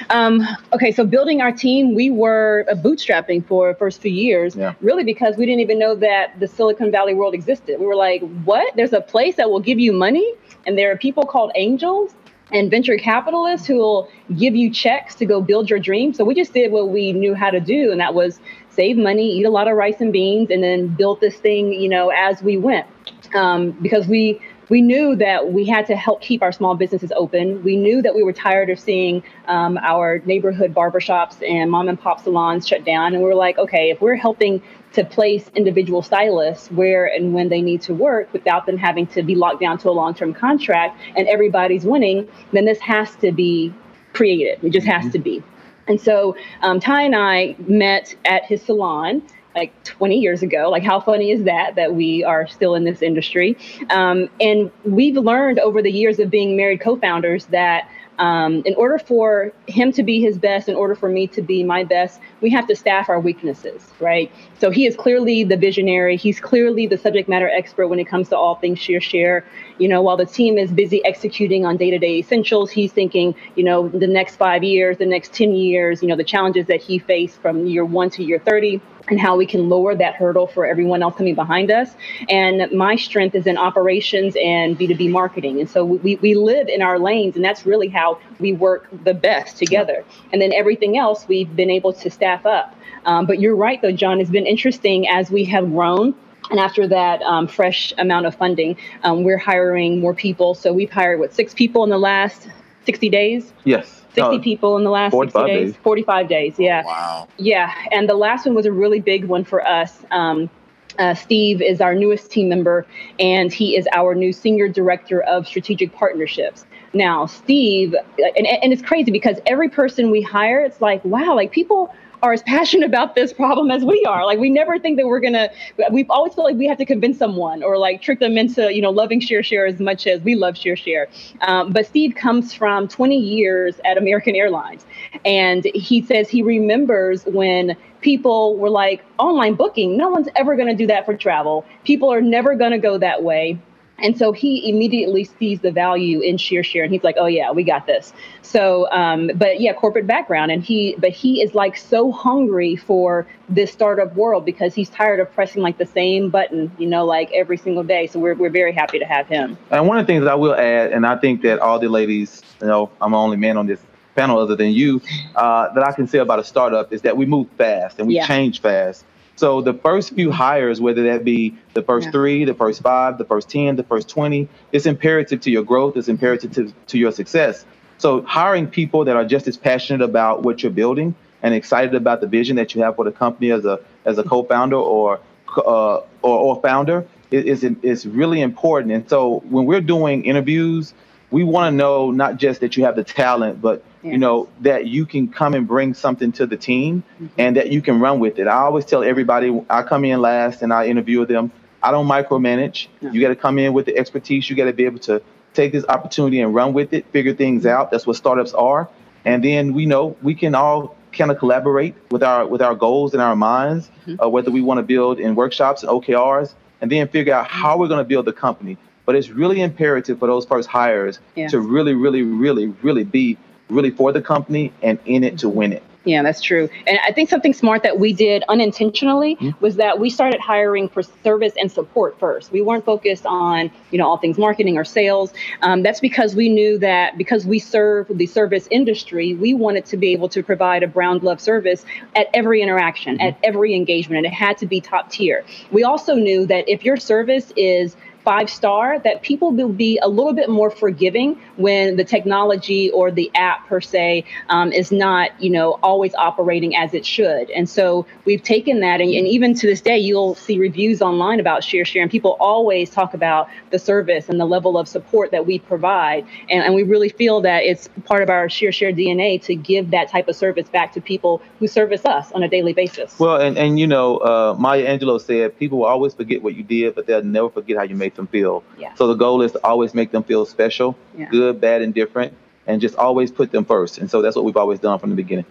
[0.08, 4.74] Um, okay, so building our team, we were bootstrapping for the first few years, yeah.
[4.80, 7.78] really because we didn't even know that the Silicon Valley world existed.
[7.78, 8.74] We were like, what?
[8.76, 10.34] There's a place that will give you money,
[10.66, 12.14] and there are people called angels
[12.52, 16.12] and venture capitalists who will give you checks to go build your dream.
[16.12, 18.40] So we just did what we knew how to do, and that was
[18.80, 21.88] save money, eat a lot of rice and beans, and then built this thing, you
[21.88, 22.86] know, as we went.
[23.34, 24.40] Um, because we
[24.70, 27.62] we knew that we had to help keep our small businesses open.
[27.62, 32.00] We knew that we were tired of seeing um, our neighborhood barbershops and mom and
[32.00, 33.12] pop salons shut down.
[33.12, 34.62] And we were like, okay, if we're helping
[34.92, 39.22] to place individual stylists where and when they need to work without them having to
[39.22, 43.32] be locked down to a long term contract and everybody's winning, then this has to
[43.32, 43.74] be
[44.12, 44.62] created.
[44.62, 45.10] It just has mm-hmm.
[45.10, 45.42] to be.
[45.90, 49.22] And so um, Ty and I met at his salon
[49.56, 50.70] like 20 years ago.
[50.70, 53.58] Like, how funny is that that we are still in this industry?
[53.90, 57.88] Um, and we've learned over the years of being married co founders that
[58.20, 61.64] um, in order for him to be his best, in order for me to be
[61.64, 64.30] my best, we have to staff our weaknesses, right?
[64.58, 66.18] So he is clearly the visionary.
[66.18, 69.42] He's clearly the subject matter expert when it comes to all things ShearShare.
[69.80, 73.34] You know, while the team is busy executing on day to day essentials, he's thinking,
[73.56, 76.82] you know, the next five years, the next 10 years, you know, the challenges that
[76.82, 80.46] he faced from year one to year 30 and how we can lower that hurdle
[80.46, 81.90] for everyone else coming behind us.
[82.28, 85.60] And my strength is in operations and B2B marketing.
[85.60, 89.14] And so we, we live in our lanes, and that's really how we work the
[89.14, 90.04] best together.
[90.32, 92.76] And then everything else we've been able to staff up.
[93.04, 96.14] Um, but you're right, though, John, it's been interesting as we have grown.
[96.50, 100.54] And after that um, fresh amount of funding, um, we're hiring more people.
[100.54, 102.48] So we've hired, what, six people in the last
[102.86, 103.52] 60 days?
[103.64, 104.04] Yes.
[104.14, 106.54] 60 uh, people in the last 60 days, days, 45 days.
[106.58, 106.82] Yeah.
[106.84, 107.28] Oh, wow.
[107.38, 107.72] Yeah.
[107.92, 110.04] And the last one was a really big one for us.
[110.10, 110.50] Um,
[110.98, 112.84] uh, Steve is our newest team member,
[113.18, 116.66] and he is our new senior director of strategic partnerships.
[116.92, 121.52] Now, Steve, and, and it's crazy because every person we hire, it's like, wow, like
[121.52, 124.24] people are as passionate about this problem as we are.
[124.26, 125.50] Like we never think that we're gonna.
[125.90, 128.82] We've always felt like we have to convince someone or like trick them into you
[128.82, 131.06] know loving ShearShare as much as we love ShearShare.
[131.42, 134.84] Um, but Steve comes from 20 years at American Airlines,
[135.24, 139.96] and he says he remembers when people were like online booking.
[139.96, 141.64] No one's ever to do that for travel.
[141.84, 143.58] People are never to go that way.
[144.02, 147.62] And so he immediately sees the value in share and he's like, oh yeah, we
[147.64, 148.12] got this.
[148.42, 150.50] So, um, but yeah, corporate background.
[150.50, 155.20] And he, but he is like so hungry for this startup world because he's tired
[155.20, 158.06] of pressing like the same button, you know, like every single day.
[158.06, 159.56] So we're, we're very happy to have him.
[159.70, 161.88] And one of the things that I will add, and I think that all the
[161.88, 163.80] ladies, you know, I'm the only man on this
[164.16, 165.00] panel other than you,
[165.36, 168.16] uh, that I can say about a startup is that we move fast and we
[168.16, 168.26] yeah.
[168.26, 169.04] change fast.
[169.40, 172.10] So the first few hires, whether that be the first yeah.
[172.10, 175.96] three, the first five, the first 10, the first 20, it's imperative to your growth,
[175.96, 177.64] it's imperative to, to your success.
[177.96, 182.20] So hiring people that are just as passionate about what you're building and excited about
[182.20, 185.20] the vision that you have for the company as a as a co-founder or
[185.56, 188.92] uh, or, or founder is, is is really important.
[188.92, 190.92] And so when we're doing interviews,
[191.30, 194.86] we want to know not just that you have the talent, but you know that
[194.86, 197.26] you can come and bring something to the team mm-hmm.
[197.38, 198.46] and that you can run with it.
[198.46, 201.52] I always tell everybody I come in last and I interview them.
[201.82, 202.88] I don't micromanage.
[203.00, 203.10] No.
[203.10, 204.48] You got to come in with the expertise.
[204.48, 205.22] You got to be able to
[205.54, 207.76] take this opportunity and run with it, figure things mm-hmm.
[207.76, 207.90] out.
[207.90, 208.88] That's what startups are.
[209.24, 213.14] And then we know we can all kind of collaborate with our with our goals
[213.14, 214.20] in our minds, mm-hmm.
[214.20, 217.76] uh, whether we want to build in workshops and OKRs, and then figure out how
[217.76, 218.78] we're going to build the company.
[219.04, 223.38] But it's really imperative for those first hires to really, really, really, really be
[223.70, 225.82] really for the company and in it to win it.
[226.04, 226.68] Yeah, that's true.
[226.86, 229.62] And I think something smart that we did unintentionally mm-hmm.
[229.62, 232.52] was that we started hiring for service and support first.
[232.52, 235.34] We weren't focused on, you know, all things marketing or sales.
[235.60, 239.98] Um, that's because we knew that because we serve the service industry, we wanted to
[239.98, 241.84] be able to provide a brown glove service
[242.16, 243.28] at every interaction, mm-hmm.
[243.28, 245.44] at every engagement, and it had to be top tier.
[245.70, 247.94] We also knew that if your service is
[248.30, 253.10] five star that people will be a little bit more forgiving when the technology or
[253.10, 257.50] the app per se um, is not you know always operating as it should.
[257.50, 261.40] And so we've taken that and, and, even to this day you'll see reviews online
[261.40, 265.44] about ShearShare and people always talk about the service and the level of support that
[265.44, 266.24] we provide.
[266.48, 270.08] And, and we really feel that it's part of our ShearShare dna to give that
[270.08, 273.18] type of service back to people who service us on a daily basis.
[273.18, 276.62] Well and, and you know uh, maya angelou said people will always forget what you
[276.62, 278.62] did but they'll never forget how you made them feel.
[278.78, 278.94] Yeah.
[278.94, 281.28] So the goal is to always make them feel special, yeah.
[281.30, 282.34] good, bad, and different,
[282.66, 283.98] and just always put them first.
[283.98, 285.46] And so that's what we've always done from the beginning.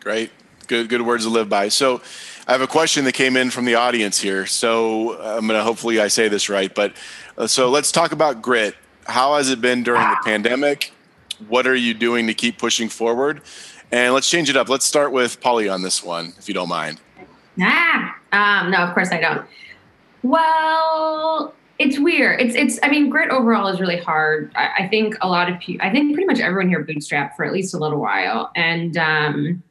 [0.00, 0.30] Great.
[0.68, 1.68] Good, good words to live by.
[1.68, 2.00] So,
[2.46, 4.46] I have a question that came in from the audience here.
[4.46, 6.94] So, I'm going to hopefully I say this right, but
[7.36, 8.74] uh, so let's talk about grit.
[9.04, 10.92] How has it been during the pandemic?
[11.48, 13.42] What are you doing to keep pushing forward?
[13.90, 14.68] And let's change it up.
[14.68, 17.00] Let's start with Polly on this one, if you don't mind.
[17.60, 19.46] Ah, um, no, of course I don't.
[20.22, 22.40] Well, it's weird.
[22.40, 22.78] It's it's.
[22.82, 24.52] I mean, grit overall is really hard.
[24.56, 25.86] I, I think a lot of people.
[25.86, 29.62] I think pretty much everyone here bootstrapped for at least a little while, and um,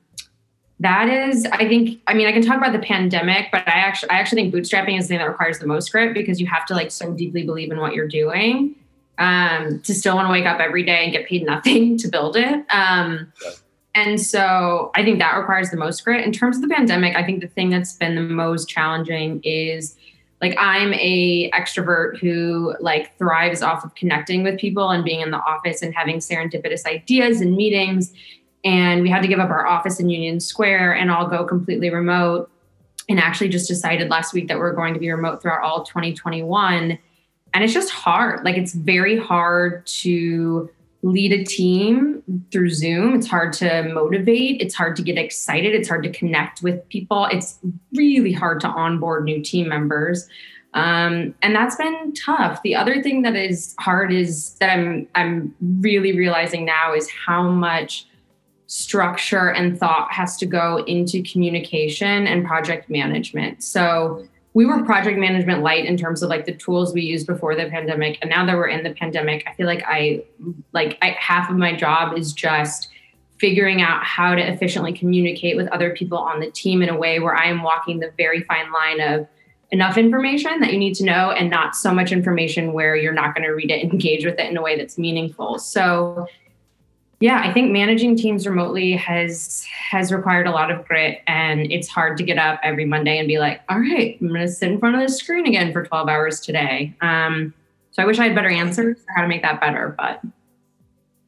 [0.80, 4.12] That is, I think, I mean, I can talk about the pandemic, but I actually,
[4.12, 6.68] I actually think bootstrapping is the thing that requires the most grit because you have
[6.68, 8.76] to like so deeply believe in what you're doing
[9.18, 12.38] um, to still want to wake up every day and get paid nothing to build
[12.38, 12.64] it.
[12.70, 13.34] Um,
[13.96, 16.24] and so I think that requires the most grit.
[16.24, 19.97] In terms of the pandemic, I think the thing that's been the most challenging is
[20.42, 25.32] like I'm a extrovert who like thrives off of connecting with people and being in
[25.32, 28.14] the office and having serendipitous ideas and meetings
[28.64, 31.90] and we had to give up our office in Union Square and all go completely
[31.90, 32.50] remote.
[33.10, 37.00] And actually, just decided last week that we're going to be remote throughout all 2021.
[37.54, 38.44] And it's just hard.
[38.44, 40.70] Like, it's very hard to
[41.08, 43.16] lead a team through Zoom.
[43.16, 44.62] It's hard to motivate.
[44.62, 45.74] It's hard to get excited.
[45.74, 47.26] It's hard to connect with people.
[47.26, 47.60] It's
[47.94, 50.28] really hard to onboard new team members.
[50.74, 52.62] Um, and that's been tough.
[52.62, 57.50] The other thing that is hard is that I'm I'm really realizing now is how
[57.50, 58.06] much
[58.68, 63.64] structure and thought has to go into communication and project management.
[63.64, 67.56] So we were project management light in terms of like the tools we used before
[67.56, 70.24] the pandemic and now that we're in the pandemic i feel like i
[70.74, 72.90] like I, half of my job is just
[73.38, 77.20] figuring out how to efficiently communicate with other people on the team in a way
[77.20, 79.28] where i am walking the very fine line of
[79.72, 83.36] enough information that you need to know and not so much information where you're not
[83.36, 85.60] going to read it and engage with it in a way that's meaningful.
[85.60, 86.28] So
[87.20, 91.88] yeah i think managing teams remotely has has required a lot of grit and it's
[91.88, 94.72] hard to get up every monday and be like all right i'm going to sit
[94.72, 96.94] in front of the screen again for 12 hours today.
[97.02, 97.54] Um,
[97.92, 100.22] so i wish i had better answers for how to make that better but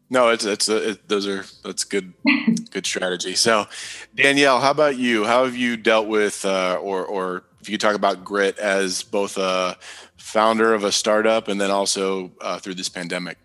[0.10, 2.14] no it's it's a, it, those are that's good
[2.72, 3.36] good strategy.
[3.36, 3.68] So
[4.16, 5.26] danielle how about you?
[5.26, 9.04] How have you dealt with uh, or or if you could talk about grit as
[9.04, 9.78] both a
[10.18, 13.38] founder of a startup and then also uh, through this pandemic?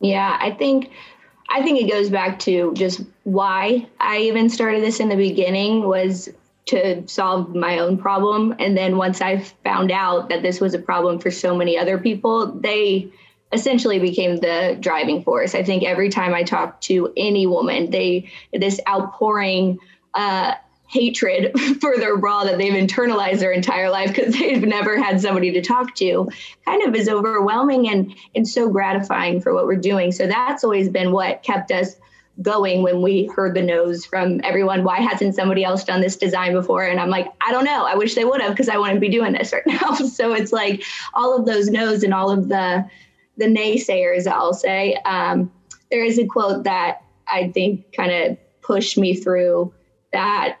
[0.00, 0.90] Yeah i think
[1.50, 5.86] I think it goes back to just why I even started this in the beginning
[5.86, 6.28] was
[6.66, 8.54] to solve my own problem.
[8.60, 11.98] And then once I found out that this was a problem for so many other
[11.98, 13.10] people, they
[13.52, 15.56] essentially became the driving force.
[15.56, 19.78] I think every time I talk to any woman, they this outpouring
[20.14, 20.54] uh,
[20.90, 25.52] hatred for their bra that they've internalized their entire life because they've never had somebody
[25.52, 26.28] to talk to
[26.64, 30.10] kind of is overwhelming and and so gratifying for what we're doing.
[30.10, 31.94] So that's always been what kept us
[32.42, 34.82] going when we heard the no's from everyone.
[34.82, 36.84] Why hasn't somebody else done this design before?
[36.84, 37.84] And i'm like i don't know.
[37.86, 39.94] I wish they would have because i wouldn't be doing this right now.
[39.94, 40.82] So it's like
[41.14, 42.84] all of those no's and all of the
[43.36, 44.94] the naysayers i'll say.
[45.04, 45.52] Um,
[45.90, 49.72] there is a quote that i think kind of pushed me through
[50.12, 50.58] that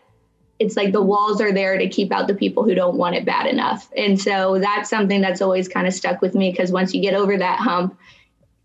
[0.60, 3.24] it's like the walls are there to keep out the people who don't want it
[3.24, 3.90] bad enough.
[3.96, 7.14] And so that's something that's always kind of stuck with me because once you get
[7.14, 7.98] over that hump,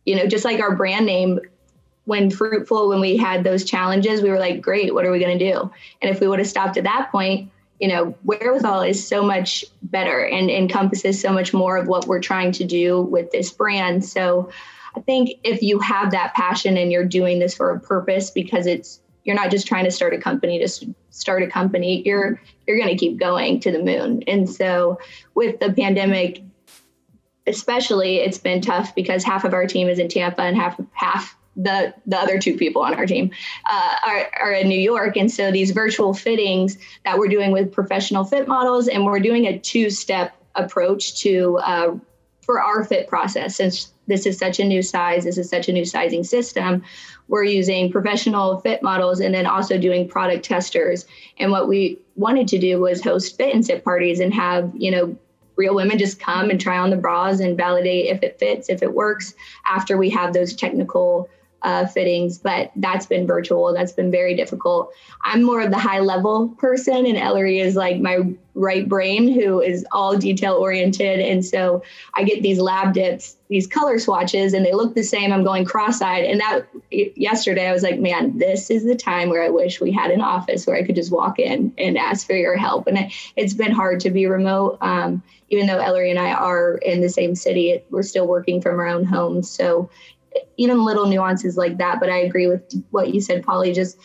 [0.05, 1.39] you know, just like our brand name,
[2.03, 5.39] when fruitful, when we had those challenges, we were like, great, what are we going
[5.39, 5.71] to do?
[6.01, 9.63] And if we would have stopped at that point, you know, wherewithal is so much
[9.81, 14.03] better and encompasses so much more of what we're trying to do with this brand.
[14.03, 14.51] So
[14.95, 18.67] I think if you have that passion and you're doing this for a purpose because
[18.67, 22.03] it's you're not just trying to start a company to start a company.
[22.05, 24.23] You're you're going to keep going to the moon.
[24.27, 24.99] And so
[25.33, 26.41] with the pandemic
[27.47, 31.37] especially it's been tough because half of our team is in tampa and half half
[31.55, 33.29] the the other two people on our team
[33.69, 35.15] uh, are, are in new york.
[35.15, 39.45] And so these virtual fittings that we're doing with professional fit models and we're doing
[39.45, 41.95] a two step approach to uh,
[42.45, 45.73] for our fit process since this is such a new size this is such a
[45.73, 46.83] new sizing system
[47.27, 51.05] we're using professional fit models and then also doing product testers.
[51.39, 54.91] And what we wanted to do was host fit and sit parties and have, you
[54.91, 55.17] know,
[55.55, 58.83] real women just come and try on the bras and validate if it fits, if
[58.83, 59.33] it works
[59.65, 61.29] after we have those technical
[61.65, 63.73] uh, fittings, but that's been virtual.
[63.73, 64.91] That's been very difficult.
[65.23, 68.19] I'm more of the high level person, and Ellery is like my
[68.53, 71.19] right brain who is all detail oriented.
[71.19, 75.33] And so I get these lab dips, these color swatches, and they look the same.
[75.33, 76.23] I'm going cross eyed.
[76.23, 79.91] And that yesterday, I was like, man, this is the time where I wish we
[79.91, 82.85] had an office where I could just walk in and ask for your help.
[82.85, 84.77] And it, has been hard to be remote.
[84.81, 88.79] Um, even though Ellery and I are in the same city, we're still working from
[88.79, 89.49] our own homes.
[89.49, 89.89] So
[90.57, 91.99] even little nuances like that.
[91.99, 92.61] But I agree with
[92.91, 93.73] what you said, Polly.
[93.73, 93.97] Just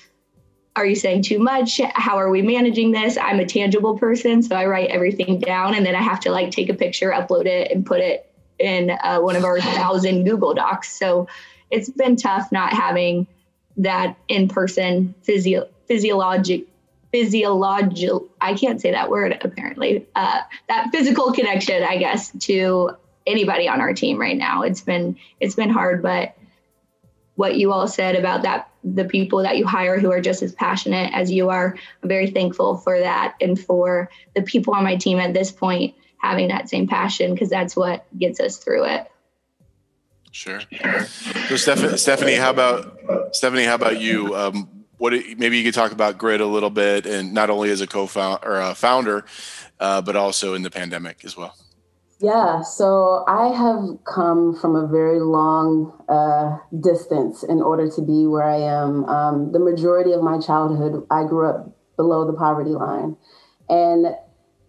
[0.77, 1.81] are you saying too much?
[1.95, 3.19] How are we managing this?
[3.19, 6.51] I'm a tangible person, so I write everything down and then I have to like
[6.53, 10.55] take a picture, upload it, and put it in uh, one of our thousand Google
[10.55, 10.97] Docs.
[10.97, 11.27] So
[11.71, 13.27] it's been tough not having
[13.77, 16.67] that in person physio- physiologic
[17.13, 22.91] physiological i can't say that word apparently uh, that physical connection i guess to
[23.27, 24.63] anybody on our team right now.
[24.63, 26.37] It's been it's been hard, but
[27.35, 30.53] what you all said about that the people that you hire who are just as
[30.53, 31.77] passionate as you are.
[32.03, 35.95] I'm very thankful for that and for the people on my team at this point
[36.19, 39.11] having that same passion because that's what gets us through it.
[40.33, 40.61] Sure.
[41.49, 41.57] So
[41.97, 43.65] Stephanie, how about Stephanie?
[43.65, 44.35] How about you?
[44.37, 44.69] Um,
[44.99, 47.87] what maybe you could talk about grit a little bit, and not only as a
[47.87, 49.25] co-founder or a founder,
[49.81, 51.57] uh, but also in the pandemic as well.
[52.23, 58.27] Yeah, so I have come from a very long uh, distance in order to be
[58.27, 59.07] where I am.
[59.07, 63.17] Um, the majority of my childhood, I grew up below the poverty line.
[63.71, 64.15] And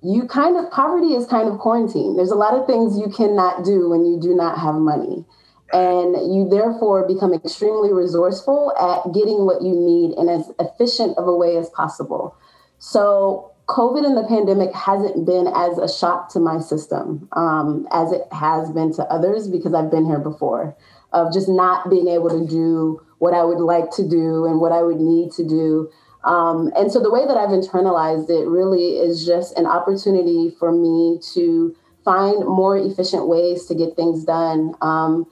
[0.01, 2.15] you kind of, poverty is kind of quarantine.
[2.15, 5.25] There's a lot of things you cannot do when you do not have money.
[5.73, 11.27] And you therefore become extremely resourceful at getting what you need in as efficient of
[11.27, 12.33] a way as possible.
[12.79, 18.11] So COVID and the pandemic hasn't been as a shock to my system um, as
[18.11, 20.75] it has been to others because I've been here before,
[21.13, 24.71] of just not being able to do what I would like to do and what
[24.71, 25.89] I would need to do.
[26.23, 30.71] Um, and so the way that I've internalized it really is just an opportunity for
[30.71, 34.73] me to find more efficient ways to get things done.
[34.81, 35.25] Um,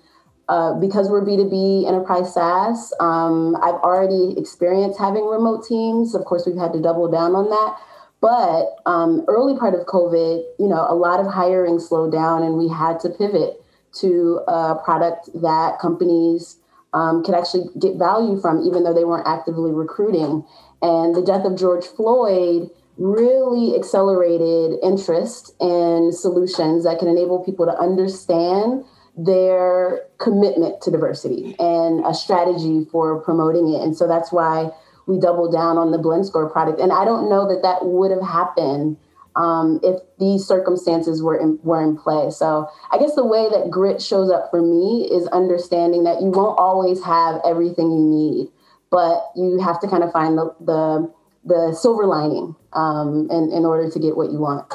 [0.47, 6.15] uh, because we're B2B enterprise SaaS, um, I've already experienced having remote teams.
[6.15, 7.77] Of course, we've had to double down on that.
[8.21, 12.57] But um, early part of COVID, you know, a lot of hiring slowed down, and
[12.57, 13.61] we had to pivot
[14.01, 16.57] to a product that companies
[16.93, 20.43] um, could actually get value from, even though they weren't actively recruiting.
[20.81, 27.65] And the death of George Floyd really accelerated interest in solutions that can enable people
[27.65, 28.83] to understand
[29.17, 33.81] their commitment to diversity and a strategy for promoting it.
[33.81, 34.71] And so that's why
[35.09, 36.79] we doubled down on the blend score product.
[36.79, 38.95] And I don't know that that would have happened
[39.35, 42.29] um, if these circumstances were in, were in play.
[42.29, 46.29] So I guess the way that grit shows up for me is understanding that you
[46.29, 48.47] won't always have everything you need,
[48.91, 51.13] but you have to kind of find the the,
[51.45, 54.71] the silver lining um, in, in order to get what you want.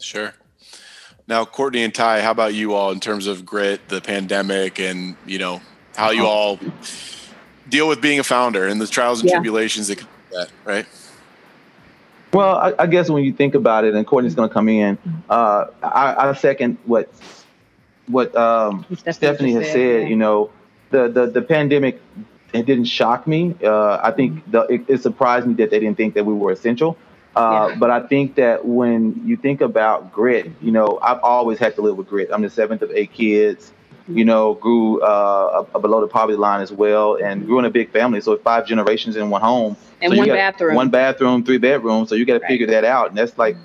[0.00, 0.32] Sure.
[1.26, 5.16] Now, Courtney and Ty, how about you all in terms of grit, the pandemic, and
[5.26, 5.60] you know
[5.96, 6.58] how you all
[7.68, 9.36] deal with being a founder and the trials and yeah.
[9.36, 10.86] tribulations that come with that, right?
[12.32, 14.98] Well, I, I, guess when you think about it, and Courtney's going to come in,
[15.30, 17.10] uh, I, I, second what
[18.06, 20.02] what um, Stephanie has said.
[20.02, 20.08] said.
[20.10, 20.50] You know,
[20.90, 22.00] the, the the pandemic
[22.52, 23.54] it didn't shock me.
[23.62, 24.50] Uh, I think mm-hmm.
[24.50, 26.96] the, it, it, surprised me that they didn't think that we were essential.
[27.36, 27.76] Uh, yeah.
[27.78, 31.82] But I think that when you think about grit, you know, I've always had to
[31.82, 32.30] live with grit.
[32.32, 33.72] I'm the seventh of eight kids
[34.08, 37.92] you know, grew uh, below the poverty line as well, and grew in a big
[37.92, 38.20] family.
[38.20, 42.08] So five generations in one home, and so one bathroom, one bathroom, three bedrooms.
[42.08, 42.48] So you got to right.
[42.48, 43.56] figure that out, and that's like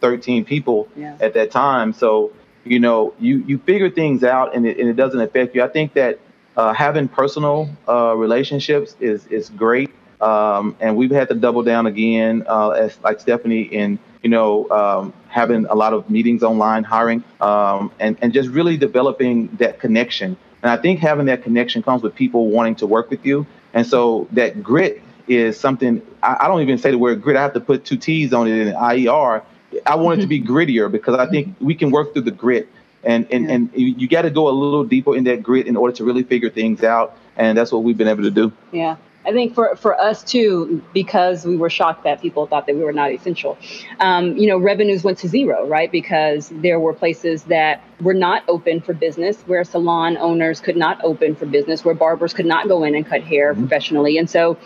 [0.00, 1.16] 13 people yeah.
[1.20, 1.92] at that time.
[1.92, 2.32] So
[2.64, 5.62] you know, you you figure things out, and it, and it doesn't affect you.
[5.62, 6.18] I think that
[6.56, 9.90] uh, having personal uh, relationships is is great,
[10.20, 14.68] um, and we've had to double down again, uh, as like Stephanie in you know,
[14.70, 19.78] um, having a lot of meetings online, hiring, um, and, and just really developing that
[19.78, 20.36] connection.
[20.64, 23.46] And I think having that connection comes with people wanting to work with you.
[23.72, 27.42] And so that grit is something, I, I don't even say the word grit, I
[27.42, 29.44] have to put two T's on it in IER.
[29.86, 32.68] I want it to be grittier because I think we can work through the grit.
[33.04, 33.54] And, and, yeah.
[33.54, 36.24] and you got to go a little deeper in that grit in order to really
[36.24, 37.16] figure things out.
[37.36, 38.50] And that's what we've been able to do.
[38.72, 38.96] Yeah.
[39.26, 42.82] I think for, for us too, because we were shocked that people thought that we
[42.82, 43.58] were not essential,
[43.98, 45.90] um, you know, revenues went to zero, right?
[45.90, 51.02] Because there were places that were not open for business, where salon owners could not
[51.02, 53.62] open for business, where barbers could not go in and cut hair mm-hmm.
[53.62, 54.16] professionally.
[54.18, 54.56] And so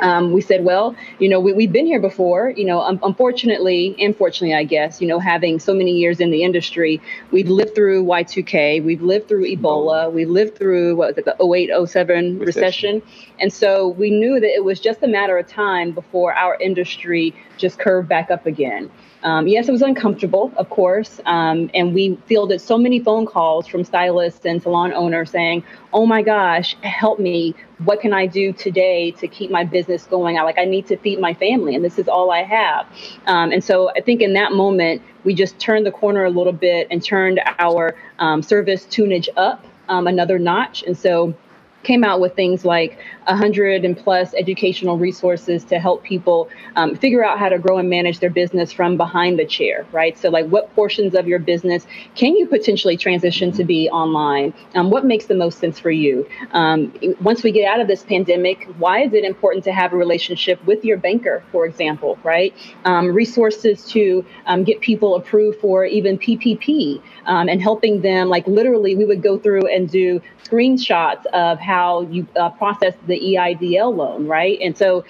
[0.00, 2.50] um, we said, well, you know, we, we've been here before.
[2.50, 6.42] You know, um, unfortunately, unfortunately, I guess, you know, having so many years in the
[6.42, 11.24] industry, we've lived through Y2K, we've lived through Ebola, we lived through what was it,
[11.24, 12.96] the 08, 07 recession.
[12.96, 13.02] recession.
[13.40, 17.34] And so we knew that it was just a matter of time before our industry
[17.58, 18.90] just curved back up again.
[19.22, 21.20] Um, yes, it was uncomfortable, of course.
[21.26, 26.06] Um, and we fielded so many phone calls from stylists and salon owners saying, Oh
[26.06, 27.54] my gosh, help me.
[27.84, 30.38] What can I do today to keep my business going?
[30.38, 32.86] I like, I need to feed my family, and this is all I have.
[33.26, 36.52] Um, and so I think in that moment, we just turned the corner a little
[36.52, 40.82] bit and turned our um, service tunage up um, another notch.
[40.84, 41.34] And so
[41.82, 47.24] came out with things like 100 and plus educational resources to help people um, figure
[47.24, 50.18] out how to grow and manage their business from behind the chair, right?
[50.18, 54.54] So, like, what portions of your business can you potentially transition to be online?
[54.74, 56.26] Um, what makes the most sense for you?
[56.52, 59.96] Um, once we get out of this pandemic, why is it important to have a
[59.96, 62.54] relationship with your banker, for example, right?
[62.84, 68.46] Um, resources to um, get people approved for even PPP um, and helping them, like,
[68.46, 73.18] literally, we would go through and do screenshots of how how you uh, process the
[73.18, 74.58] EIDL loan, right?
[74.60, 75.04] And so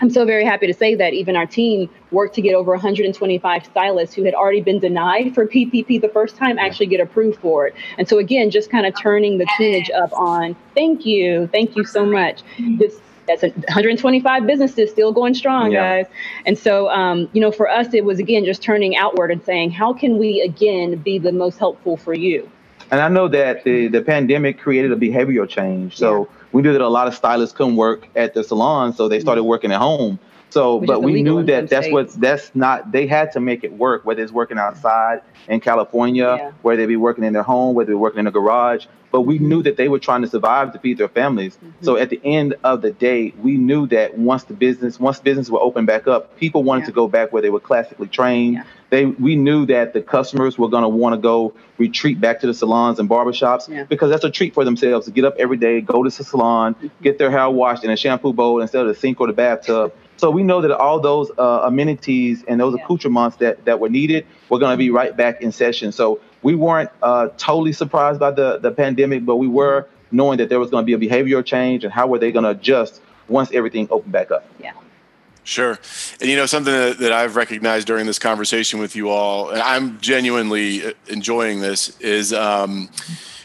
[0.00, 3.64] I'm so very happy to say that even our team worked to get over 125
[3.64, 7.66] stylists who had already been denied for PPP the first time actually get approved for
[7.66, 7.74] it.
[7.98, 11.84] And so again, just kind of turning the teenage up on thank you, thank you
[11.84, 12.42] so much.
[12.78, 16.02] This that's 125 businesses still going strong, yeah.
[16.02, 16.12] guys.
[16.46, 19.72] And so, um, you know, for us, it was again just turning outward and saying,
[19.72, 22.50] how can we again be the most helpful for you?
[22.90, 25.96] And I know that the, the pandemic created a behavioral change.
[25.96, 26.36] So yeah.
[26.52, 29.44] we knew that a lot of stylists couldn't work at the salon, so they started
[29.44, 30.18] working at home.
[30.50, 32.90] So, Which but we knew that that's what that's not.
[32.90, 34.04] They had to make it work.
[34.04, 36.52] Whether it's working outside in California, yeah.
[36.62, 38.86] where they be working in their home, whether they're working in a garage.
[39.10, 41.56] But we knew that they were trying to survive to feed their families.
[41.56, 41.84] Mm-hmm.
[41.84, 45.48] So at the end of the day, we knew that once the business, once business
[45.48, 46.86] were open back up, people wanted yeah.
[46.86, 48.56] to go back where they were classically trained.
[48.56, 48.64] Yeah.
[48.90, 52.46] They, we knew that the customers were going to want to go retreat back to
[52.46, 53.84] the salons and barbershops yeah.
[53.84, 56.74] because that's a treat for themselves to get up every day, go to the salon,
[56.74, 56.88] mm-hmm.
[57.02, 59.94] get their hair washed in a shampoo bowl instead of the sink or the bathtub.
[60.18, 62.84] So we know that all those uh, amenities and those yeah.
[62.84, 65.92] accoutrements that, that were needed were going to be right back in session.
[65.92, 70.48] So we weren't uh, totally surprised by the, the pandemic, but we were knowing that
[70.48, 73.00] there was going to be a behavioral change and how were they going to adjust
[73.28, 74.44] once everything opened back up.
[74.60, 74.72] Yeah.
[75.44, 75.78] Sure.
[76.20, 79.62] And you know, something that, that, I've recognized during this conversation with you all, and
[79.62, 82.90] I'm genuinely uh, enjoying this, is um,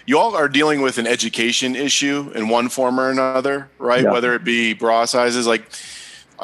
[0.06, 4.04] you all are dealing with an education issue in one form or another, right?
[4.04, 4.12] Yeah.
[4.12, 5.64] Whether it be bra sizes, like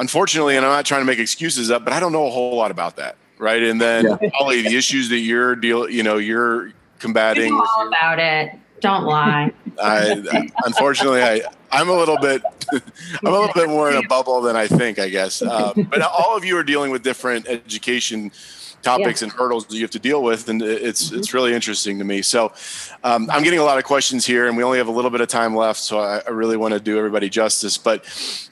[0.00, 2.56] unfortunately, and I'm not trying to make excuses up, but I don't know a whole
[2.56, 3.62] lot about that, right?
[3.62, 4.30] And then yeah.
[4.30, 7.52] probably the issues that you're deal, you know, you're combating.
[7.52, 8.58] all about it.
[8.80, 9.52] Don't lie.
[9.82, 12.42] I, unfortunately, I I'm a little bit
[12.72, 12.80] I'm
[13.26, 15.42] a little bit more in a bubble than I think, I guess.
[15.42, 18.32] Um, but all of you are dealing with different education
[18.82, 19.26] topics yeah.
[19.26, 21.18] and hurdles that you have to deal with, and it's mm-hmm.
[21.18, 22.22] it's really interesting to me.
[22.22, 22.52] So
[23.04, 25.20] um, I'm getting a lot of questions here, and we only have a little bit
[25.20, 27.78] of time left, so I, I really want to do everybody justice.
[27.78, 28.04] But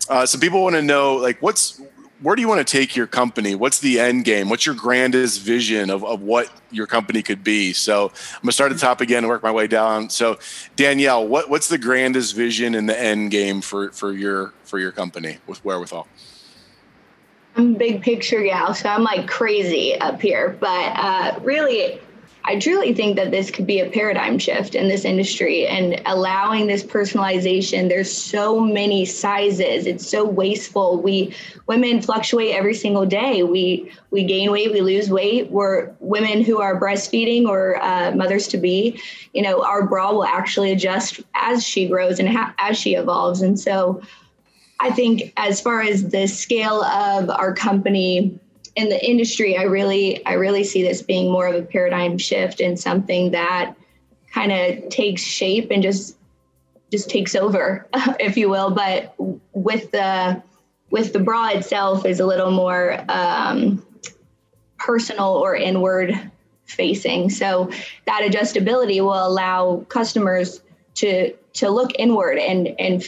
[0.09, 1.81] uh, some people want to know, like, what's
[2.21, 3.55] where do you want to take your company?
[3.55, 4.49] What's the end game?
[4.49, 7.73] What's your grandest vision of, of what your company could be?
[7.73, 10.11] So I'm gonna start at the top again and work my way down.
[10.11, 10.39] So
[10.75, 14.93] Danielle, what, what's the grandest vision and the end game for, for your for your
[14.93, 16.09] company with wherewithal?
[17.59, 20.57] I'm big picture gal, so I'm like crazy up here.
[20.61, 22.01] But uh, really,
[22.45, 26.69] I truly think that this could be a paradigm shift in this industry and allowing
[26.69, 27.89] this personalization.
[27.89, 29.87] There's so many sizes.
[29.87, 31.03] It's so wasteful.
[31.03, 31.35] We
[31.67, 33.43] women fluctuate every single day.
[33.43, 35.51] We we gain weight, we lose weight.
[35.51, 39.03] We're women who are breastfeeding or uh, mothers to be.
[39.35, 43.43] You know, our bra will actually adjust as she grows and ha- as she evolves.
[43.43, 44.01] And so,
[44.81, 48.39] I think as far as the scale of our company
[48.77, 52.61] in the industry, I really, I really see this being more of a paradigm shift
[52.61, 53.75] and something that
[54.33, 56.17] kind of takes shape and just
[56.91, 57.87] just takes over,
[58.21, 58.71] if you will.
[58.71, 59.15] But
[59.53, 60.43] with the
[60.91, 63.85] with the bra itself is a little more um,
[64.79, 66.31] personal or inward
[66.67, 67.31] facing.
[67.31, 67.71] So
[68.07, 70.63] that adjustability will allow customers
[70.97, 73.05] to to look inward and and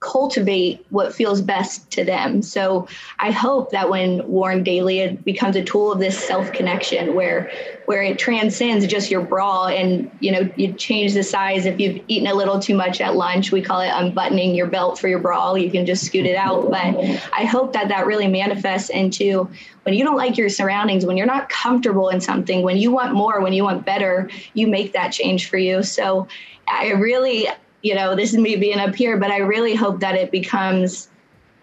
[0.00, 2.42] cultivate what feels best to them.
[2.42, 2.86] So
[3.18, 7.50] I hope that when worn daily, it becomes a tool of this self connection where
[7.86, 12.02] where it transcends just your bra and you know you change the size if you've
[12.08, 13.52] eaten a little too much at lunch.
[13.52, 15.54] We call it unbuttoning your belt for your bra.
[15.54, 16.70] You can just scoot it out.
[16.70, 16.94] But
[17.32, 19.48] I hope that that really manifests into
[19.84, 23.14] when you don't like your surroundings, when you're not comfortable in something, when you want
[23.14, 25.82] more, when you want better, you make that change for you.
[25.82, 26.26] So
[26.68, 27.48] I really
[27.86, 31.08] you know, this is me being up here, but I really hope that it becomes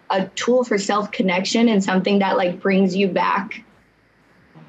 [0.08, 3.62] a tool for self connection and something that like brings you back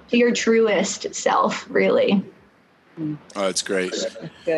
[0.10, 2.22] to your truest self, really.
[3.00, 3.94] Oh, that's great.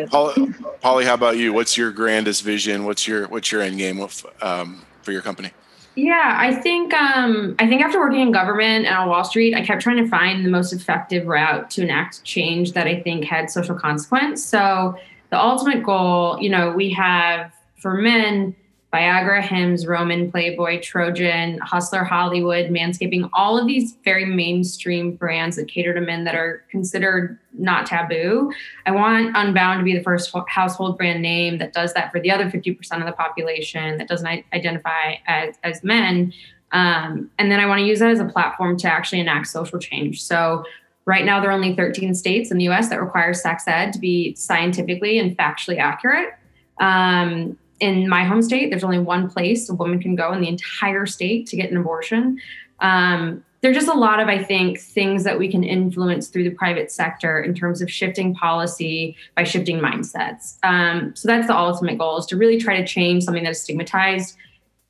[0.09, 1.53] Polly, Polly, how about you?
[1.53, 2.83] What's your grandest vision?
[2.83, 5.51] What's your what's your end game of, um, for your company?
[5.93, 9.63] Yeah, I think um, I think after working in government and on Wall Street, I
[9.63, 13.51] kept trying to find the most effective route to enact change that I think had
[13.51, 14.43] social consequence.
[14.43, 14.97] So
[15.29, 18.55] the ultimate goal, you know, we have for men,
[18.93, 25.67] Viagra, Hims, Roman, Playboy, Trojan, Hustler, Hollywood, Manscaping, all of these very mainstream brands that
[25.67, 28.51] cater to men that are considered not taboo.
[28.85, 32.31] I want Unbound to be the first household brand name that does that for the
[32.31, 36.33] other 50% of the population that doesn't identify as, as men.
[36.71, 39.79] Um, and then I want to use that as a platform to actually enact social
[39.79, 40.23] change.
[40.23, 40.63] So
[41.07, 43.99] Right now, there are only 13 states in the US that require sex ed to
[43.99, 46.33] be scientifically and factually accurate.
[46.81, 50.49] Um, in my home state, there's only one place a woman can go in the
[50.49, 52.39] entire state to get an abortion.
[52.81, 56.55] Um, there's just a lot of, I think, things that we can influence through the
[56.55, 60.57] private sector in terms of shifting policy by shifting mindsets.
[60.63, 63.61] Um, so that's the ultimate goal is to really try to change something that is
[63.61, 64.35] stigmatized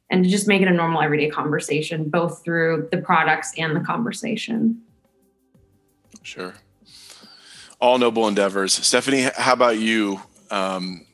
[0.09, 3.81] and to just make it a normal everyday conversation, both through the products and the
[3.81, 4.81] conversation.
[6.27, 6.55] Sure.
[7.79, 8.73] All noble endeavors.
[8.73, 10.19] Stephanie, how about you?
[10.51, 11.05] Um,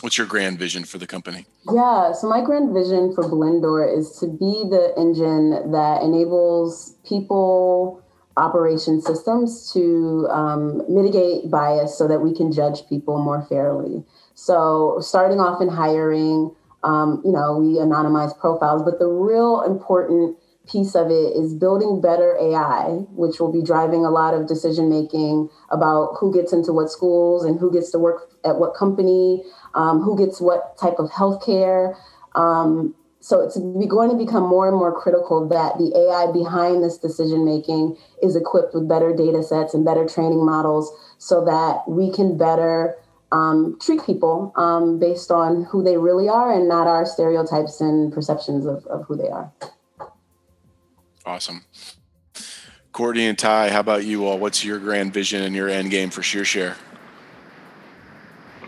[0.00, 1.44] what's your grand vision for the company?
[1.72, 8.00] Yeah, so my grand vision for Blendoor is to be the engine that enables people
[8.36, 14.04] operation systems to um, mitigate bias so that we can judge people more fairly.
[14.36, 16.54] So, starting off in hiring,
[16.84, 20.36] um, you know, we anonymize profiles, but the real important
[20.70, 24.88] piece of it is building better AI, which will be driving a lot of decision
[24.88, 29.42] making about who gets into what schools and who gets to work at what company,
[29.74, 31.96] um, who gets what type of healthcare.
[32.34, 36.96] Um, so it's going to become more and more critical that the AI behind this
[36.96, 42.10] decision making is equipped with better data sets and better training models so that we
[42.10, 42.96] can better
[43.30, 48.12] um, treat people um, based on who they really are and not our stereotypes and
[48.12, 49.52] perceptions of, of who they are.
[51.30, 51.64] Awesome.
[52.90, 54.36] Courtney and Ty, how about you all?
[54.36, 56.74] What's your grand vision and your end game for ShearShare?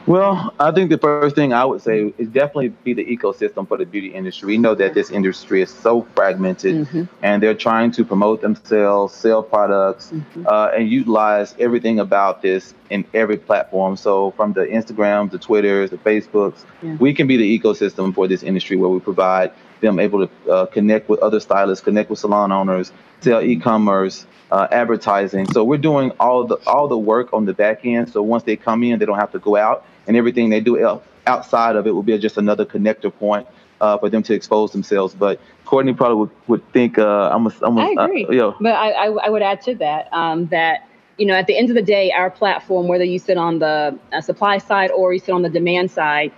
[0.06, 3.78] Well, I think the first thing I would say is definitely be the ecosystem for
[3.78, 4.46] the beauty industry.
[4.46, 7.04] We know that this industry is so fragmented mm-hmm.
[7.20, 10.46] and they're trying to promote themselves, sell products, mm-hmm.
[10.46, 13.96] uh, and utilize everything about this in every platform.
[13.96, 16.94] So, from the Instagrams, the Twitters, the Facebooks, yeah.
[17.00, 19.52] we can be the ecosystem for this industry where we provide
[19.82, 24.26] them able to uh, connect with other stylists, connect with salon owners, sell e commerce,
[24.50, 25.46] uh, advertising.
[25.52, 28.10] So we're doing all the all the work on the back end.
[28.10, 31.00] So once they come in, they don't have to go out, and everything they do
[31.26, 33.46] outside of it will be just another connector point
[33.80, 35.14] uh, for them to expose themselves.
[35.14, 38.24] But Courtney probably would, would think uh, I'm a, I'm a, I agree.
[38.26, 38.56] Uh, you know.
[38.60, 41.68] But I, I, I would add to that um, that you know at the end
[41.68, 45.18] of the day, our platform, whether you sit on the uh, supply side or you
[45.18, 46.32] sit on the demand side,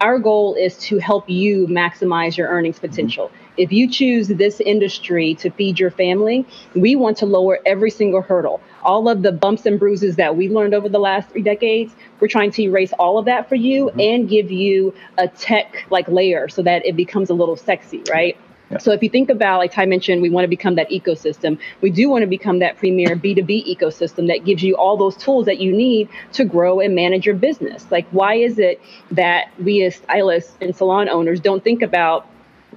[0.00, 3.26] our goal is to help you maximize your earnings potential.
[3.28, 7.90] Mm-hmm if you choose this industry to feed your family, we want to lower every
[7.90, 8.60] single hurdle.
[8.84, 12.28] All of the bumps and bruises that we learned over the last three decades, we're
[12.28, 14.00] trying to erase all of that for you mm-hmm.
[14.00, 18.36] and give you a tech like layer so that it becomes a little sexy, right?
[18.78, 21.58] So if you think about, like Ty mentioned, we want to become that ecosystem.
[21.80, 25.46] We do want to become that premier B2B ecosystem that gives you all those tools
[25.46, 27.86] that you need to grow and manage your business.
[27.90, 32.26] Like, why is it that we as stylists and salon owners don't think about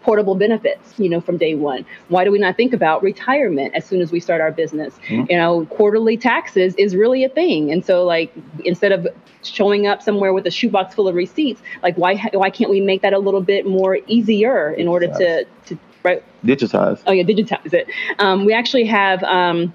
[0.04, 1.86] portable benefits, you know, from day one?
[2.10, 4.96] Why do we not think about retirement as soon as we start our business?
[5.08, 5.32] Mm-hmm.
[5.32, 7.72] You know, quarterly taxes is really a thing.
[7.72, 8.34] And so like
[8.66, 9.08] instead of
[9.44, 13.02] showing up somewhere with a shoebox full of receipts, like why why can't we make
[13.02, 17.02] that a little bit more easier in order to to right digitize?
[17.06, 17.88] Oh yeah, digitize it.
[18.20, 19.74] Um, we actually have um,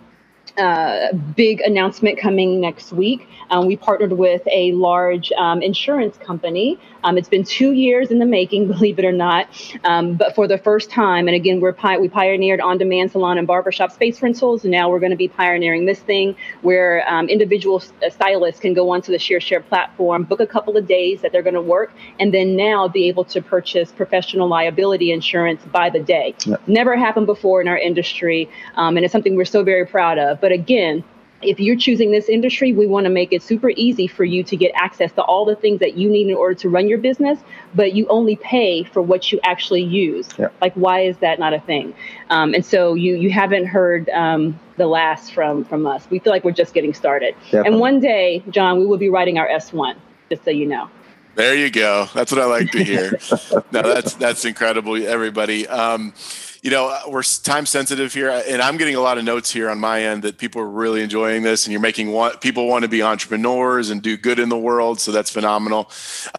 [0.59, 3.29] uh, big announcement coming next week.
[3.51, 6.79] Um, we partnered with a large um, insurance company.
[7.05, 9.49] Um, it's been two years in the making, believe it or not.
[9.85, 13.47] Um, but for the first time, and again, we're pi- we pioneered on-demand salon and
[13.47, 14.65] barbershop space rentals.
[14.65, 18.75] And now we're going to be pioneering this thing where um, individual uh, stylists can
[18.75, 21.93] go onto the ShearShare platform, book a couple of days that they're going to work,
[22.19, 26.35] and then now be able to purchase professional liability insurance by the day.
[26.45, 26.67] Yep.
[26.67, 30.41] Never happened before in our industry, um, and it's something we're so very proud of.
[30.41, 31.05] But again,
[31.43, 34.57] if you're choosing this industry, we want to make it super easy for you to
[34.57, 37.39] get access to all the things that you need in order to run your business,
[37.75, 40.29] but you only pay for what you actually use.
[40.39, 40.49] Yeah.
[40.61, 41.95] Like, why is that not a thing?
[42.31, 46.09] Um, and so you you haven't heard um, the last from from us.
[46.11, 47.35] We feel like we're just getting started.
[47.45, 47.71] Definitely.
[47.71, 49.97] And one day, John, we will be writing our S1.
[50.31, 50.89] Just so you know.
[51.37, 52.09] There you go.
[52.15, 53.11] That's what I like to hear.
[53.71, 55.69] no, that's that's incredible, everybody.
[55.69, 56.15] Um,
[56.63, 59.71] you know, we're time sensitive here, uh, and I'm getting a lot of notes here
[59.71, 62.83] on my end that people are really enjoying this, and you're making want, people want
[62.83, 65.01] to be entrepreneurs and do good in the world.
[65.01, 65.91] So that's phenomenal.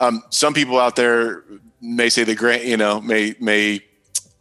[0.01, 1.43] Um, some people out there
[1.82, 3.82] may say the grant, you know, may may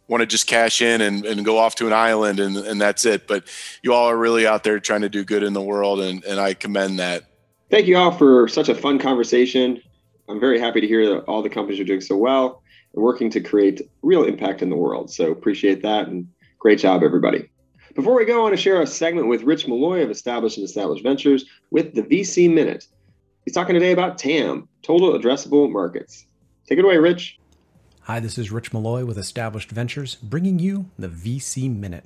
[0.07, 3.03] want to just cash in and, and go off to an island and, and that's
[3.05, 3.27] it.
[3.27, 3.43] But
[3.81, 6.39] you all are really out there trying to do good in the world, and, and
[6.39, 7.23] I commend that.
[7.69, 9.81] Thank you all for such a fun conversation.
[10.29, 12.61] I'm very happy to hear that all the companies are doing so well
[13.01, 15.11] working to create real impact in the world.
[15.11, 16.27] So appreciate that and
[16.59, 17.49] great job, everybody.
[17.95, 20.65] Before we go, I want to share a segment with Rich Malloy of Established and
[20.65, 22.85] Established Ventures with the VC Minute.
[23.45, 26.25] He's talking today about TAM, Total Addressable Markets.
[26.67, 27.39] Take it away, Rich.
[28.01, 32.05] Hi, this is Rich Malloy with Established Ventures, bringing you the VC Minute.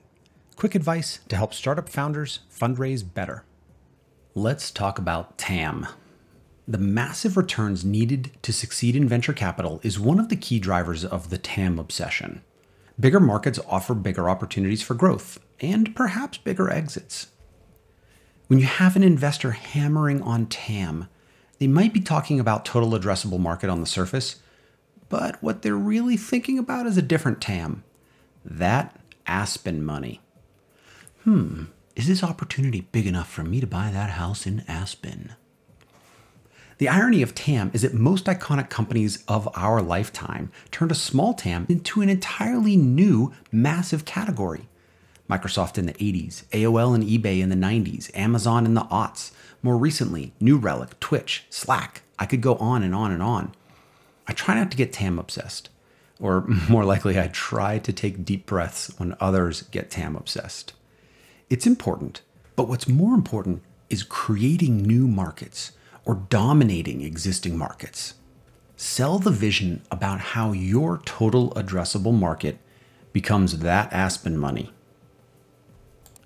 [0.56, 3.44] Quick advice to help startup founders fundraise better.
[4.34, 5.88] Let's talk about TAM,
[6.68, 11.04] the massive returns needed to succeed in venture capital is one of the key drivers
[11.04, 12.42] of the TAM obsession.
[13.00, 17.28] Bigger markets offer bigger opportunities for growth, and perhaps bigger exits.
[18.48, 21.08] When you have an investor hammering on TAM,
[21.58, 24.38] they might be talking about total addressable market on the surface,
[25.10, 27.84] but what they're really thinking about is a different TAM
[28.44, 30.22] that Aspen money.
[31.24, 35.36] Hmm, is this opportunity big enough for me to buy that house in Aspen?
[36.82, 41.36] The irony of TAM is that most iconic companies of our lifetime turned a small
[41.36, 44.68] TAM into an entirely new, massive category.
[45.30, 49.30] Microsoft in the 80s, AOL and eBay in the 90s, Amazon in the aughts,
[49.62, 52.02] more recently, New Relic, Twitch, Slack.
[52.18, 53.54] I could go on and on and on.
[54.28, 55.70] I try not to get TAM obsessed,
[56.20, 60.74] or more likely, I try to take deep breaths when others get TAM obsessed.
[61.48, 62.24] It's important,
[62.56, 63.62] but what's more important
[63.92, 65.74] is creating new markets
[66.06, 68.16] or dominating existing markets.
[68.76, 72.58] Sell the vision about how your total addressable market
[73.14, 74.72] becomes that Aspen money.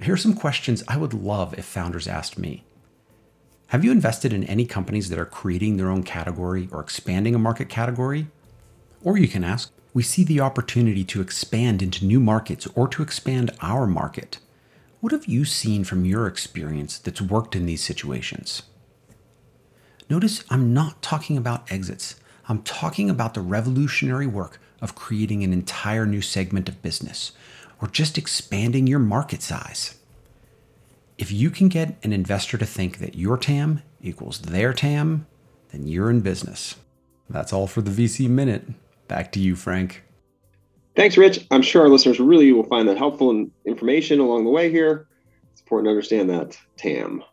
[0.01, 2.63] Here are some questions I would love if founders asked me.
[3.67, 7.39] Have you invested in any companies that are creating their own category or expanding a
[7.39, 8.27] market category?
[9.03, 13.01] Or you can ask, we see the opportunity to expand into new markets or to
[13.01, 14.39] expand our market.
[14.99, 18.63] What have you seen from your experience that's worked in these situations?
[20.09, 22.15] Notice I'm not talking about exits.
[22.47, 27.31] I'm talking about the revolutionary work of creating an entire new segment of business
[27.81, 29.95] or just expanding your market size.
[31.17, 35.25] If you can get an investor to think that your TAM equals their TAM,
[35.71, 36.75] then you're in business.
[37.29, 38.65] That's all for the VC Minute.
[39.07, 40.03] Back to you, Frank.
[40.95, 41.47] Thanks, Rich.
[41.51, 45.07] I'm sure our listeners really will find that helpful information along the way here.
[45.51, 47.23] It's important to understand that TAM.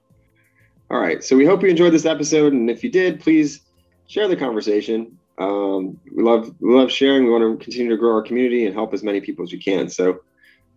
[0.92, 1.24] All right.
[1.24, 2.52] So we hope you enjoyed this episode.
[2.52, 3.62] And if you did, please
[4.08, 5.18] share the conversation.
[5.38, 7.24] Um, we love we love sharing.
[7.24, 9.58] We want to continue to grow our community and help as many people as we
[9.58, 9.88] can.
[9.88, 10.20] So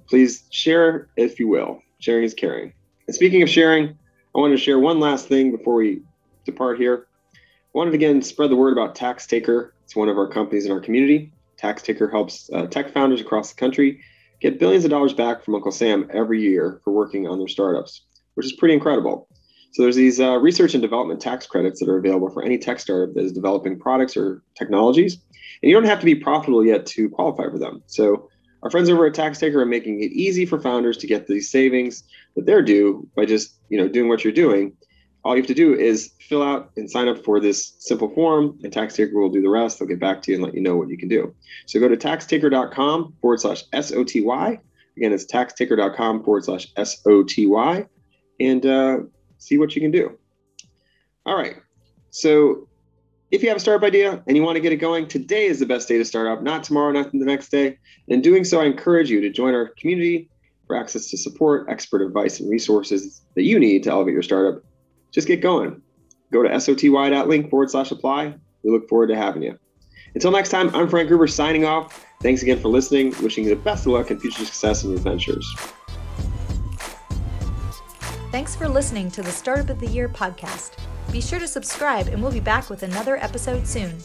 [0.07, 1.81] please share if you will.
[1.99, 2.71] Sharing is caring.
[3.07, 6.01] And speaking of sharing, I wanted to share one last thing before we
[6.45, 7.07] depart here.
[7.33, 7.37] I
[7.73, 9.73] wanted to again spread the word about Tax Taker.
[9.83, 11.33] It's one of our companies in our community.
[11.57, 13.99] Tax Taker helps uh, tech founders across the country
[14.39, 18.03] get billions of dollars back from Uncle Sam every year for working on their startups,
[18.35, 19.27] which is pretty incredible.
[19.75, 22.79] So there's these uh, research and development tax credits that are available for any tech
[22.79, 25.15] startup that is developing products or technologies,
[25.61, 27.83] and you don't have to be profitable yet to qualify for them.
[27.85, 28.29] So
[28.63, 32.05] our friends over at TaxTaker are making it easy for founders to get these savings
[32.37, 34.71] that they're due by just you know doing what you're doing.
[35.25, 38.57] All you have to do is fill out and sign up for this simple form,
[38.63, 39.79] and TaxTaker will do the rest.
[39.79, 41.35] They'll get back to you and let you know what you can do.
[41.65, 44.57] So go to taxtaker.com forward slash SOTY.
[44.95, 47.89] Again, it's taxtaker.com forward slash SOTY
[48.39, 48.97] and uh,
[49.37, 50.17] see what you can do.
[51.25, 51.57] All right.
[52.11, 52.67] So
[53.31, 55.59] if you have a startup idea and you want to get it going, today is
[55.59, 57.77] the best day to start up, not tomorrow, not the next day.
[58.07, 60.29] In doing so, I encourage you to join our community
[60.67, 64.63] for access to support, expert advice, and resources that you need to elevate your startup.
[65.11, 65.81] Just get going.
[66.31, 68.35] Go to soty.link forward slash apply.
[68.63, 69.57] We look forward to having you.
[70.15, 72.05] Until next time, I'm Frank Gruber signing off.
[72.21, 73.13] Thanks again for listening.
[73.21, 75.45] Wishing you the best of luck and future success in your ventures.
[78.35, 80.71] Thanks for listening to the Startup of the Year podcast.
[81.09, 83.95] Be sure to subscribe, and we'll be back with another episode soon.